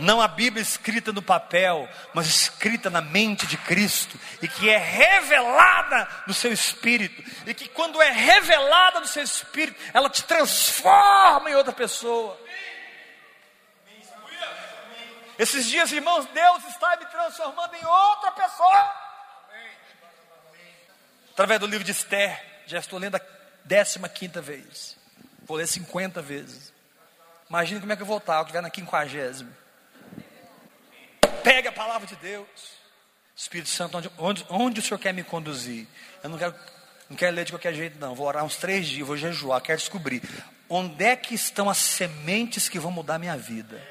Não 0.00 0.20
a 0.20 0.26
Bíblia 0.26 0.62
escrita 0.62 1.12
no 1.12 1.20
papel, 1.20 1.86
mas 2.14 2.26
escrita 2.26 2.88
na 2.88 3.02
mente 3.02 3.46
de 3.46 3.58
Cristo, 3.58 4.18
e 4.40 4.48
que 4.48 4.70
é 4.70 4.78
revelada 4.78 6.08
no 6.26 6.32
seu 6.32 6.50
espírito, 6.50 7.22
e 7.46 7.52
que 7.52 7.68
quando 7.68 8.00
é 8.00 8.10
revelada 8.10 9.00
no 9.00 9.06
seu 9.06 9.22
espírito, 9.22 9.78
ela 9.92 10.08
te 10.08 10.24
transforma 10.24 11.50
em 11.50 11.54
outra 11.54 11.72
pessoa. 11.72 12.40
Esses 15.38 15.66
dias, 15.66 15.92
irmãos, 15.92 16.26
Deus 16.26 16.64
está 16.64 16.96
me 16.96 17.06
transformando 17.06 17.74
em 17.74 17.84
outra 17.84 18.32
pessoa. 18.32 18.94
Através 21.32 21.60
do 21.60 21.66
livro 21.66 21.84
de 21.84 21.92
Esther, 21.92 22.62
já 22.66 22.78
estou 22.78 22.98
lendo 22.98 23.16
a 23.16 23.20
décima 23.64 24.08
quinta 24.08 24.40
vez. 24.40 24.96
Vou 25.44 25.56
ler 25.56 25.66
50 25.66 26.20
vezes. 26.22 26.72
Imagina 27.48 27.80
como 27.80 27.92
é 27.92 27.96
que 27.96 28.02
eu 28.02 28.06
vou 28.06 28.18
estar, 28.18 28.36
eu 28.36 28.42
estiver 28.42 28.62
na 28.62 28.70
quinquagésima. 28.70 29.50
Pegue 31.42 31.68
a 31.68 31.72
palavra 31.72 32.06
de 32.06 32.16
Deus. 32.16 32.46
Espírito 33.34 33.70
Santo, 33.70 33.96
onde, 33.96 34.10
onde, 34.18 34.46
onde 34.50 34.80
o 34.80 34.82
Senhor 34.82 34.98
quer 34.98 35.14
me 35.14 35.24
conduzir? 35.24 35.86
Eu 36.22 36.30
não 36.30 36.38
quero, 36.38 36.54
não 37.08 37.16
quero 37.16 37.34
ler 37.34 37.44
de 37.44 37.52
qualquer 37.52 37.74
jeito, 37.74 37.98
não. 37.98 38.14
Vou 38.14 38.26
orar 38.26 38.44
uns 38.44 38.56
três 38.56 38.86
dias, 38.86 39.06
vou 39.06 39.16
jejuar, 39.16 39.60
quero 39.60 39.78
descobrir 39.78 40.22
onde 40.70 41.04
é 41.04 41.16
que 41.16 41.34
estão 41.34 41.68
as 41.68 41.78
sementes 41.78 42.68
que 42.68 42.78
vão 42.78 42.92
mudar 42.92 43.18
minha 43.18 43.36
vida. 43.36 43.82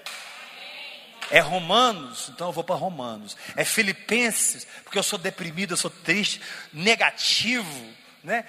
É 1.30 1.40
Romanos, 1.42 2.32
então 2.34 2.48
eu 2.48 2.54
vou 2.54 2.64
para 2.64 2.76
Romanos. 2.76 3.36
É 3.56 3.66
Filipenses, 3.66 4.66
porque 4.84 4.98
eu 4.98 5.04
sou 5.04 5.20
deprimido, 5.20 5.74
eu 5.74 5.78
sou 5.78 5.92
triste, 5.92 6.42
negativo, 6.72 7.86
né? 8.24 8.46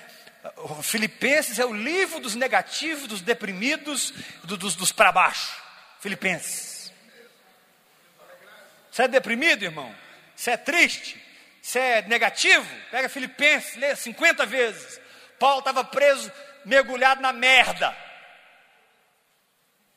Filipenses 0.82 1.58
é 1.58 1.66
o 1.66 1.72
livro 1.72 2.20
dos 2.20 2.34
negativos, 2.34 3.06
dos 3.06 3.20
deprimidos, 3.20 4.12
do, 4.44 4.56
dos, 4.56 4.74
dos 4.74 4.90
para 4.90 5.12
baixo. 5.12 5.60
Filipenses. 6.00 6.92
Você 8.90 9.02
é 9.02 9.08
deprimido, 9.08 9.62
irmão? 9.62 9.94
Você 10.34 10.52
é 10.52 10.56
triste? 10.56 11.20
Você 11.60 11.78
é 11.78 12.02
negativo? 12.02 12.66
Pega 12.90 13.08
Filipenses, 13.08 13.76
lê 13.76 13.94
50 13.94 14.46
vezes. 14.46 15.00
Paulo 15.38 15.58
estava 15.58 15.84
preso, 15.84 16.32
mergulhado 16.64 17.20
na 17.20 17.32
merda. 17.32 17.96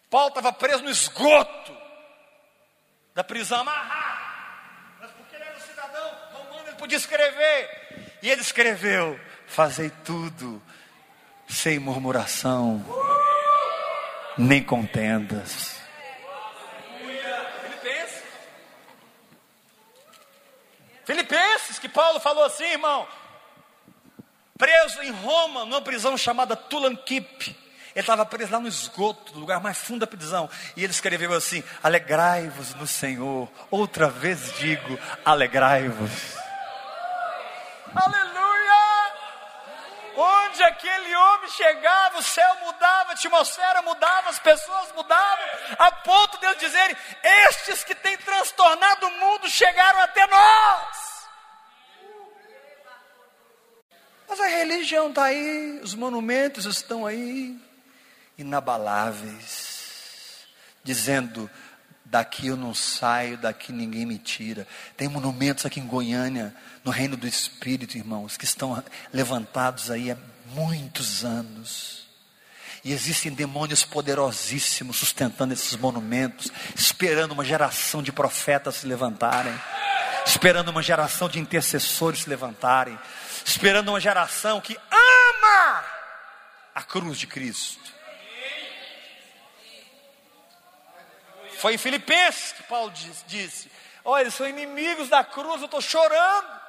Paulo 0.10 0.28
estava 0.28 0.52
preso 0.54 0.84
no 0.84 0.90
esgoto 0.90 1.76
da 3.16 3.24
prisão, 3.24 3.62
amarrado. 3.62 4.22
Mas 5.00 5.12
porque 5.12 5.36
ele 5.36 5.44
era 5.44 5.58
um 5.58 5.62
cidadão 5.62 6.10
romano, 6.34 6.68
ele 6.68 6.76
podia 6.76 6.98
escrever. 6.98 8.18
E 8.22 8.30
ele 8.30 8.42
escreveu: 8.42 9.20
Fazei 9.48 9.90
tudo 10.04 10.62
sem 11.48 11.80
murmuração, 11.80 12.84
nem 14.38 14.64
contendas. 14.64 15.76
Filipenses. 17.62 18.24
Filipenses, 21.06 21.80
que 21.80 21.90
Paulo 21.90 22.20
falou 22.20 22.44
assim, 22.44 22.66
irmão. 22.66 23.08
Preso 24.58 25.02
em 25.02 25.12
Roma, 25.12 25.66
numa 25.66 25.82
prisão 25.82 26.18
chamada 26.18 26.56
Tulanquip. 26.56 27.64
Ele 27.96 28.02
estava 28.02 28.26
preso 28.26 28.52
lá 28.52 28.60
no 28.60 28.68
esgoto, 28.68 29.34
no 29.34 29.42
lugar 29.42 29.62
mais 29.62 29.78
fundo 29.78 30.00
da 30.00 30.08
prisão. 30.08 30.50
E 30.76 30.84
ele 30.84 30.92
escreveu 30.92 31.32
assim: 31.34 31.64
Alegrai-vos 31.84 32.74
no 32.76 32.88
Senhor. 32.88 33.48
Outra 33.70 34.10
vez 34.10 34.58
digo: 34.58 34.98
alegrai-vos. 35.24 36.36
Aleluia! 37.94 38.33
Onde 40.16 40.64
aquele 40.64 41.16
homem 41.16 41.50
chegava, 41.50 42.20
o 42.20 42.24
céu 42.24 42.56
mudava, 42.66 43.12
a 43.12 43.14
atmosfera 43.14 43.82
mudava, 43.82 44.30
as 44.30 44.40
pessoas 44.40 44.92
mudavam, 44.94 45.46
a 45.80 45.92
ponto 45.92 46.40
de 46.40 46.46
eles 46.46 46.60
dizerem: 46.60 46.96
Estes 47.50 47.84
que 47.84 47.96
têm 47.96 48.18
transtornado 48.18 49.08
o 49.08 49.12
mundo 49.12 49.50
chegaram 49.50 50.00
até 50.02 50.28
nós. 50.28 51.14
Mas 54.28 54.40
a 54.40 54.48
religião 54.48 55.10
está 55.10 55.26
aí, 55.26 55.80
os 55.84 55.96
monumentos 55.96 56.66
estão 56.66 57.06
aí, 57.06 57.60
inabaláveis, 58.38 60.48
dizendo: 60.84 61.50
daqui 62.14 62.46
eu 62.46 62.56
não 62.56 62.76
saio, 62.76 63.40
daqui 63.40 63.72
ninguém 63.72 64.06
me 64.06 64.20
tira. 64.20 64.68
Tem 64.96 65.08
monumentos 65.08 65.66
aqui 65.66 65.80
em 65.80 65.88
Goiânia, 65.88 66.54
no 66.84 66.92
reino 66.92 67.18
do 67.18 67.26
Espírito, 67.26 67.98
irmãos, 67.98 68.38
que 68.38 68.46
estão 68.46 68.84
levantados 69.12 69.90
aí 69.90 70.12
há 70.12 70.18
muitos 70.54 71.26
anos. 71.26 72.06
E 72.84 72.94
existem 72.94 73.34
demônios 73.34 73.84
poderosíssimos 73.84 74.98
sustentando 74.98 75.54
esses 75.54 75.76
monumentos, 75.76 76.52
esperando 76.76 77.32
uma 77.32 77.44
geração 77.44 78.04
de 78.04 78.12
profetas 78.12 78.76
se 78.76 78.86
levantarem, 78.86 79.60
esperando 80.24 80.70
uma 80.70 80.84
geração 80.84 81.28
de 81.28 81.40
intercessores 81.40 82.20
se 82.20 82.30
levantarem, 82.30 83.00
esperando 83.44 83.90
uma 83.90 84.00
geração 84.00 84.62
que 84.62 84.78
ama 84.92 85.84
a 86.76 86.84
cruz 86.84 87.18
de 87.18 87.26
Cristo. 87.26 88.03
Foi 91.64 91.76
em 91.76 91.78
Filipenses 91.78 92.52
que 92.52 92.64
Paulo 92.64 92.92
disse: 93.26 93.72
Olha, 94.04 94.24
eles 94.24 94.34
são 94.34 94.46
inimigos 94.46 95.08
da 95.08 95.24
cruz, 95.24 95.62
eu 95.62 95.66
estou 95.66 95.80
chorando. 95.80 96.60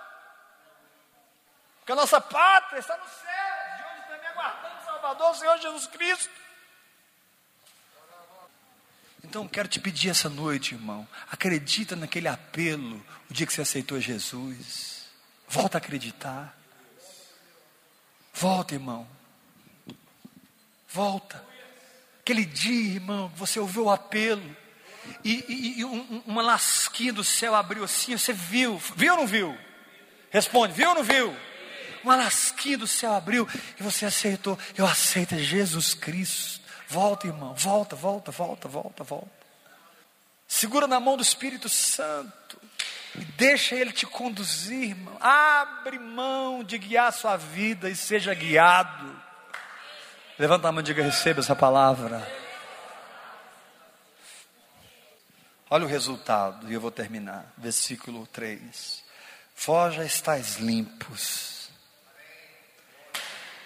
Porque 1.80 1.90
a 1.90 1.96
nossa 1.96 2.20
pátria 2.20 2.78
está 2.78 2.96
no 2.96 3.04
céu, 3.04 3.76
de 3.76 3.82
onde 3.82 4.06
também 4.06 4.28
aguardamos 4.28 4.82
o 4.82 4.84
Salvador, 4.84 5.30
o 5.32 5.34
Senhor 5.34 5.58
Jesus 5.58 5.88
Cristo. 5.88 6.30
Então 9.24 9.48
quero 9.48 9.66
te 9.66 9.80
pedir 9.80 10.10
essa 10.10 10.28
noite, 10.28 10.76
irmão, 10.76 11.08
acredita 11.28 11.96
naquele 11.96 12.28
apelo, 12.28 13.04
o 13.28 13.34
dia 13.34 13.48
que 13.48 13.52
você 13.52 13.62
aceitou 13.62 13.98
Jesus. 13.98 15.08
Volta 15.48 15.78
a 15.78 15.80
acreditar. 15.80 16.56
Volta, 18.32 18.74
irmão. 18.74 19.08
Volta. 20.86 21.44
Aquele 22.20 22.44
dia, 22.44 22.94
irmão, 22.94 23.26
você 23.34 23.58
ouviu 23.58 23.86
o 23.86 23.90
apelo. 23.90 24.62
E, 25.22 25.44
e, 25.48 25.80
e 25.80 25.84
um, 25.84 26.22
uma 26.26 26.42
lasquinha 26.42 27.12
do 27.12 27.24
céu 27.24 27.54
abriu 27.54 27.84
assim, 27.84 28.16
você 28.16 28.32
viu, 28.32 28.80
viu 28.96 29.12
ou 29.14 29.20
não 29.20 29.26
viu? 29.26 29.56
Responde, 30.30 30.74
viu 30.74 30.88
ou 30.90 30.94
não 30.94 31.02
viu? 31.04 31.34
uma 32.04 32.16
lasquinha 32.16 32.78
do 32.78 32.86
céu 32.86 33.14
abriu 33.14 33.48
e 33.80 33.82
você 33.82 34.04
aceitou. 34.04 34.58
Eu 34.76 34.86
aceito 34.86 35.36
Jesus 35.38 35.94
Cristo. 35.94 36.60
Volta, 36.86 37.26
irmão, 37.26 37.54
volta, 37.54 37.96
volta, 37.96 38.30
volta, 38.30 38.68
volta, 38.68 39.02
volta. 39.02 39.44
Segura 40.46 40.86
na 40.86 41.00
mão 41.00 41.16
do 41.16 41.22
Espírito 41.22 41.68
Santo 41.68 42.60
e 43.16 43.24
deixa 43.24 43.74
Ele 43.74 43.90
te 43.90 44.06
conduzir, 44.06 44.90
irmão. 44.90 45.16
Abre 45.18 45.98
mão 45.98 46.62
de 46.62 46.78
guiar 46.78 47.08
a 47.08 47.12
sua 47.12 47.36
vida 47.36 47.88
e 47.88 47.96
seja 47.96 48.34
guiado. 48.34 49.10
Levanta 50.38 50.68
a 50.68 50.72
mão 50.72 50.80
e 50.80 50.84
diga: 50.84 51.02
receba 51.02 51.40
essa 51.40 51.56
palavra. 51.56 52.43
Olha 55.74 55.86
o 55.86 55.88
resultado, 55.88 56.70
e 56.70 56.74
eu 56.74 56.80
vou 56.80 56.92
terminar. 56.92 57.52
Versículo 57.58 58.28
3. 58.28 59.02
Vós 59.56 59.92
já 59.96 60.04
estáis 60.04 60.58
limpos 60.58 61.68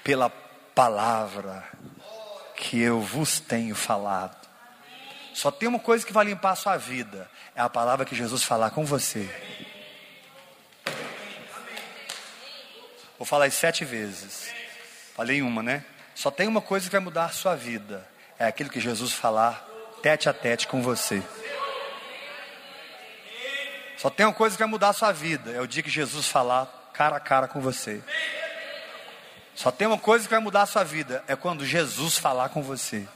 pela 0.03 0.31
palavra 0.31 1.69
que 2.57 2.81
eu 2.81 3.03
vos 3.03 3.41
tenho 3.41 3.75
falado. 3.75 4.49
Só 5.35 5.51
tem 5.51 5.69
uma 5.69 5.79
coisa 5.79 6.07
que 6.07 6.11
vai 6.11 6.25
limpar 6.25 6.53
a 6.53 6.57
sua 6.57 6.79
vida: 6.79 7.31
é 7.55 7.61
a 7.61 7.69
palavra 7.69 8.07
que 8.07 8.17
Jesus 8.17 8.43
falar 8.43 8.71
com 8.71 8.87
você. 8.87 9.29
Vou 13.19 13.27
falar 13.27 13.49
isso 13.49 13.59
sete 13.59 13.85
vezes. 13.85 14.51
Falei 15.15 15.43
uma, 15.43 15.63
né? 15.63 15.85
Só 16.15 16.31
tem 16.31 16.49
uma 16.49 16.63
coisa 16.63 16.87
que 16.87 16.93
vai 16.93 17.03
mudar 17.03 17.27
a 17.27 17.33
sua 17.33 17.55
vida: 17.55 18.09
é 18.39 18.47
aquilo 18.47 18.71
que 18.71 18.81
Jesus 18.81 19.13
falar 19.13 19.63
tete 20.01 20.27
a 20.27 20.33
tete 20.33 20.67
com 20.67 20.81
você. 20.81 21.23
Só 23.99 24.09
tem 24.09 24.25
uma 24.25 24.33
coisa 24.33 24.57
que 24.57 24.63
vai 24.63 24.71
mudar 24.71 24.91
a 24.91 24.93
sua 24.93 25.11
vida: 25.11 25.51
é 25.51 25.61
o 25.61 25.67
dia 25.67 25.83
que 25.83 25.91
Jesus 25.91 26.29
falar 26.29 26.67
cara 26.95 27.17
a 27.17 27.21
cara 27.21 27.49
com 27.49 27.61
você. 27.61 28.01
Só 29.55 29.73
tem 29.73 29.89
uma 29.89 29.99
coisa 29.99 30.25
que 30.25 30.31
vai 30.31 30.41
mudar 30.41 30.63
a 30.63 30.67
sua 30.67 30.85
vida: 30.85 31.23
é 31.27 31.35
quando 31.35 31.67
Jesus 31.67 32.17
falar 32.17 32.49
com 32.51 32.63
você. 32.63 33.07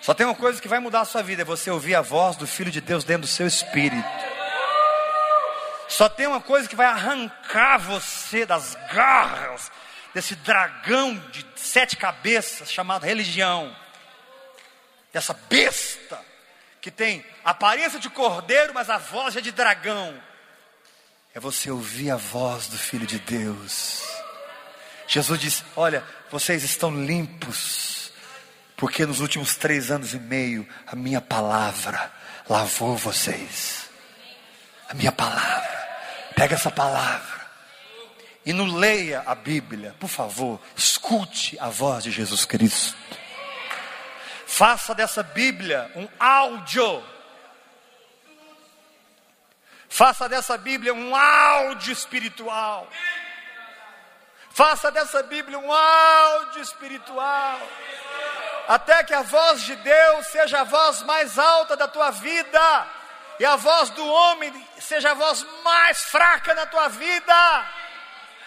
Só 0.00 0.12
tem 0.12 0.26
uma 0.26 0.34
coisa 0.34 0.60
que 0.60 0.66
vai 0.66 0.80
mudar 0.80 1.02
a 1.02 1.04
sua 1.04 1.22
vida: 1.22 1.42
é 1.42 1.44
você 1.44 1.70
ouvir 1.70 1.94
a 1.94 2.02
voz 2.02 2.36
do 2.36 2.44
Filho 2.44 2.72
de 2.72 2.80
Deus 2.80 3.04
dentro 3.04 3.22
do 3.22 3.28
seu 3.28 3.46
espírito. 3.46 4.08
Só 5.88 6.08
tem 6.08 6.26
uma 6.26 6.40
coisa 6.40 6.68
que 6.68 6.74
vai 6.74 6.86
arrancar 6.86 7.78
você 7.78 8.44
das 8.44 8.74
garras 8.92 9.70
desse 10.12 10.34
dragão 10.34 11.14
de 11.30 11.46
sete 11.54 11.96
cabeças 11.96 12.70
chamado 12.70 13.04
religião, 13.04 13.74
dessa 15.12 15.34
besta 15.48 16.31
que 16.82 16.90
tem 16.90 17.24
aparência 17.42 17.98
de 17.98 18.10
cordeiro, 18.10 18.74
mas 18.74 18.90
a 18.90 18.98
voz 18.98 19.34
é 19.36 19.40
de 19.40 19.52
dragão. 19.52 20.14
É 21.34 21.40
você 21.40 21.70
ouvir 21.70 22.10
a 22.10 22.16
voz 22.16 22.66
do 22.66 22.76
Filho 22.76 23.06
de 23.06 23.18
Deus 23.18 24.02
Jesus 25.12 25.38
disse: 25.38 25.62
Olha, 25.76 26.02
vocês 26.30 26.62
estão 26.62 27.04
limpos, 27.04 28.10
porque 28.76 29.04
nos 29.04 29.20
últimos 29.20 29.54
três 29.54 29.90
anos 29.90 30.14
e 30.14 30.18
meio 30.18 30.66
a 30.86 30.96
minha 30.96 31.20
palavra 31.20 32.10
lavou 32.48 32.96
vocês. 32.96 33.90
A 34.88 34.94
minha 34.94 35.12
palavra. 35.12 35.82
Pega 36.34 36.54
essa 36.54 36.70
palavra. 36.70 37.42
E 38.44 38.54
não 38.54 38.74
leia 38.74 39.22
a 39.26 39.34
Bíblia, 39.34 39.94
por 40.00 40.08
favor, 40.08 40.58
escute 40.74 41.56
a 41.60 41.68
voz 41.68 42.04
de 42.04 42.10
Jesus 42.10 42.46
Cristo. 42.46 42.96
Faça 44.52 44.94
dessa 44.94 45.22
Bíblia 45.22 45.90
um 45.96 46.06
áudio. 46.20 47.02
Faça 49.88 50.28
dessa 50.28 50.58
Bíblia 50.58 50.92
um 50.92 51.16
áudio 51.16 51.90
espiritual. 51.90 52.86
Faça 54.50 54.90
dessa 54.90 55.22
Bíblia 55.22 55.58
um 55.58 55.72
áudio 55.72 56.60
espiritual. 56.60 57.58
Até 58.68 59.02
que 59.04 59.14
a 59.14 59.22
voz 59.22 59.62
de 59.62 59.74
Deus 59.76 60.26
seja 60.26 60.60
a 60.60 60.64
voz 60.64 61.02
mais 61.04 61.38
alta 61.38 61.74
da 61.74 61.88
tua 61.88 62.10
vida. 62.10 62.86
E 63.40 63.46
a 63.46 63.56
voz 63.56 63.88
do 63.88 64.06
homem 64.06 64.52
seja 64.78 65.12
a 65.12 65.14
voz 65.14 65.46
mais 65.64 66.02
fraca 66.02 66.52
na 66.52 66.66
tua 66.66 66.88
vida 66.88 67.66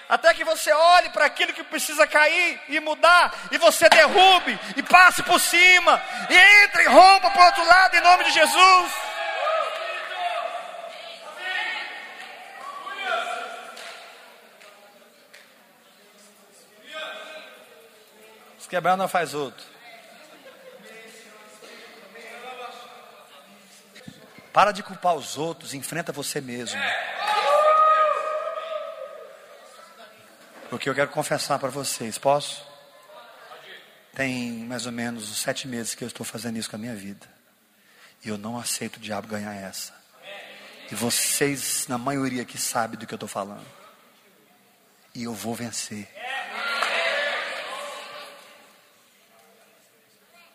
até 0.08 0.34
que 0.34 0.44
você 0.44 0.72
olhe 0.72 1.10
para 1.10 1.26
aquilo 1.26 1.54
que 1.54 1.64
precisa 1.64 2.06
cair 2.06 2.62
e 2.70 2.80
mudar, 2.80 3.34
e 3.52 3.58
você 3.58 3.90
derrube, 3.90 4.60
e 4.76 4.84
passe 4.84 5.24
por 5.24 5.40
cima, 5.40 6.02
e 6.30 6.64
entre 6.64 6.84
e 6.84 6.88
rompa 6.88 7.32
para 7.32 7.42
o 7.42 7.46
outro 7.46 7.66
lado 7.66 7.96
em 7.96 8.02
nome 8.02 8.24
de 8.26 8.32
Jesus. 8.32 8.92
Se 18.60 18.70
quebrar, 18.70 18.98
não 18.98 19.08
faz 19.08 19.34
outro. 19.36 19.64
Para 24.52 24.72
de 24.72 24.82
culpar 24.82 25.14
os 25.16 25.38
outros, 25.38 25.74
enfrenta 25.74 26.12
você 26.12 26.40
mesmo. 26.40 26.80
Porque 30.76 30.90
eu 30.90 30.94
quero 30.94 31.10
confessar 31.10 31.58
para 31.58 31.70
vocês, 31.70 32.18
posso? 32.18 32.68
Tem 34.14 34.52
mais 34.66 34.86
ou 34.86 34.92
menos 34.92 35.32
uns 35.32 35.38
sete 35.38 35.70
meses 35.70 35.96
que 35.96 36.04
eu 36.04 36.08
estou 36.10 36.26
fazendo 36.26 36.58
isso 36.58 36.70
com 36.70 36.76
a 36.76 36.80
minha 36.80 36.94
vida. 36.94 37.26
E 38.26 38.28
eu 38.28 38.38
não 38.38 38.58
aceito 38.58 38.98
o 38.98 39.00
diabo 39.00 39.26
ganhar 39.26 39.54
essa. 39.54 39.94
E 40.92 40.94
vocês, 40.94 41.88
na 41.88 41.98
maioria 41.98 42.42
aqui, 42.42 42.58
sabem 42.58 43.00
do 43.00 43.08
que 43.08 43.14
eu 43.14 43.16
estou 43.16 43.30
falando. 43.30 43.66
E 45.14 45.24
eu 45.24 45.34
vou 45.34 45.56
vencer. 45.56 46.14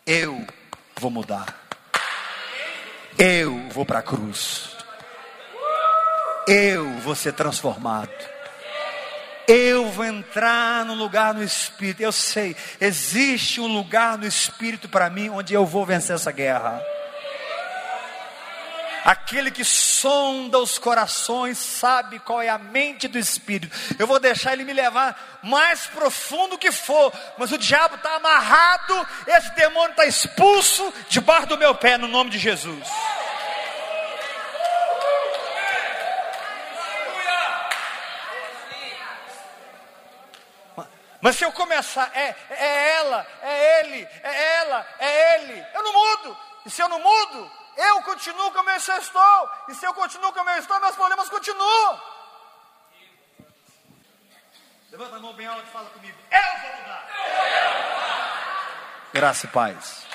Eu 0.04 0.46
vou 0.96 1.10
mudar. 1.10 1.66
Eu 3.16 3.70
vou 3.70 3.86
para 3.86 4.00
a 4.00 4.02
cruz. 4.02 4.76
Eu 6.46 6.98
vou 6.98 7.16
ser 7.16 7.32
transformado. 7.32 8.39
Eu 9.52 9.90
vou 9.90 10.04
entrar 10.04 10.84
no 10.84 10.94
lugar 10.94 11.34
no 11.34 11.42
Espírito. 11.42 12.00
Eu 12.00 12.12
sei, 12.12 12.54
existe 12.80 13.60
um 13.60 13.66
lugar 13.66 14.16
no 14.16 14.24
Espírito 14.24 14.88
para 14.88 15.10
mim 15.10 15.28
onde 15.28 15.52
eu 15.52 15.66
vou 15.66 15.84
vencer 15.84 16.14
essa 16.14 16.30
guerra. 16.30 16.80
Aquele 19.04 19.50
que 19.50 19.64
sonda 19.64 20.56
os 20.58 20.78
corações 20.78 21.58
sabe 21.58 22.20
qual 22.20 22.40
é 22.40 22.48
a 22.48 22.58
mente 22.58 23.08
do 23.08 23.18
Espírito. 23.18 23.76
Eu 23.98 24.06
vou 24.06 24.20
deixar 24.20 24.52
ele 24.52 24.62
me 24.62 24.72
levar 24.72 25.40
mais 25.42 25.84
profundo 25.88 26.56
que 26.56 26.70
for, 26.70 27.12
mas 27.36 27.50
o 27.50 27.58
diabo 27.58 27.96
está 27.96 28.14
amarrado, 28.14 29.04
esse 29.26 29.52
demônio 29.56 29.90
está 29.90 30.06
expulso 30.06 30.94
debaixo 31.08 31.48
do 31.48 31.58
meu 31.58 31.74
pé, 31.74 31.98
no 31.98 32.06
nome 32.06 32.30
de 32.30 32.38
Jesus. 32.38 32.86
Mas 41.20 41.36
se 41.36 41.44
eu 41.44 41.52
começar, 41.52 42.10
é, 42.14 42.34
é 42.50 42.96
ela, 42.96 43.26
é 43.42 43.80
ele, 43.80 44.08
é 44.22 44.54
ela, 44.56 44.86
é 44.98 45.34
ele, 45.34 45.66
eu 45.74 45.82
não 45.82 45.92
mudo. 45.92 46.36
E 46.64 46.70
se 46.70 46.82
eu 46.82 46.88
não 46.88 46.98
mudo, 46.98 47.50
eu 47.76 48.02
continuo 48.02 48.50
como 48.52 48.70
eu 48.70 48.76
estou. 48.76 49.50
E 49.68 49.74
se 49.74 49.86
eu 49.86 49.94
continuo 49.94 50.32
como 50.32 50.48
eu 50.50 50.58
estou, 50.58 50.80
meus 50.80 50.96
problemas 50.96 51.28
continuam. 51.28 52.00
Levanta 54.90 55.16
a 55.16 55.20
mão 55.20 55.32
bem 55.34 55.46
alto 55.46 55.62
e 55.62 55.70
fala 55.70 55.88
comigo. 55.90 56.18
Eu 56.30 56.60
vou 56.60 56.80
mudar. 56.80 57.06
Graça 59.12 59.46
e 59.46 59.48
paz. 59.50 60.09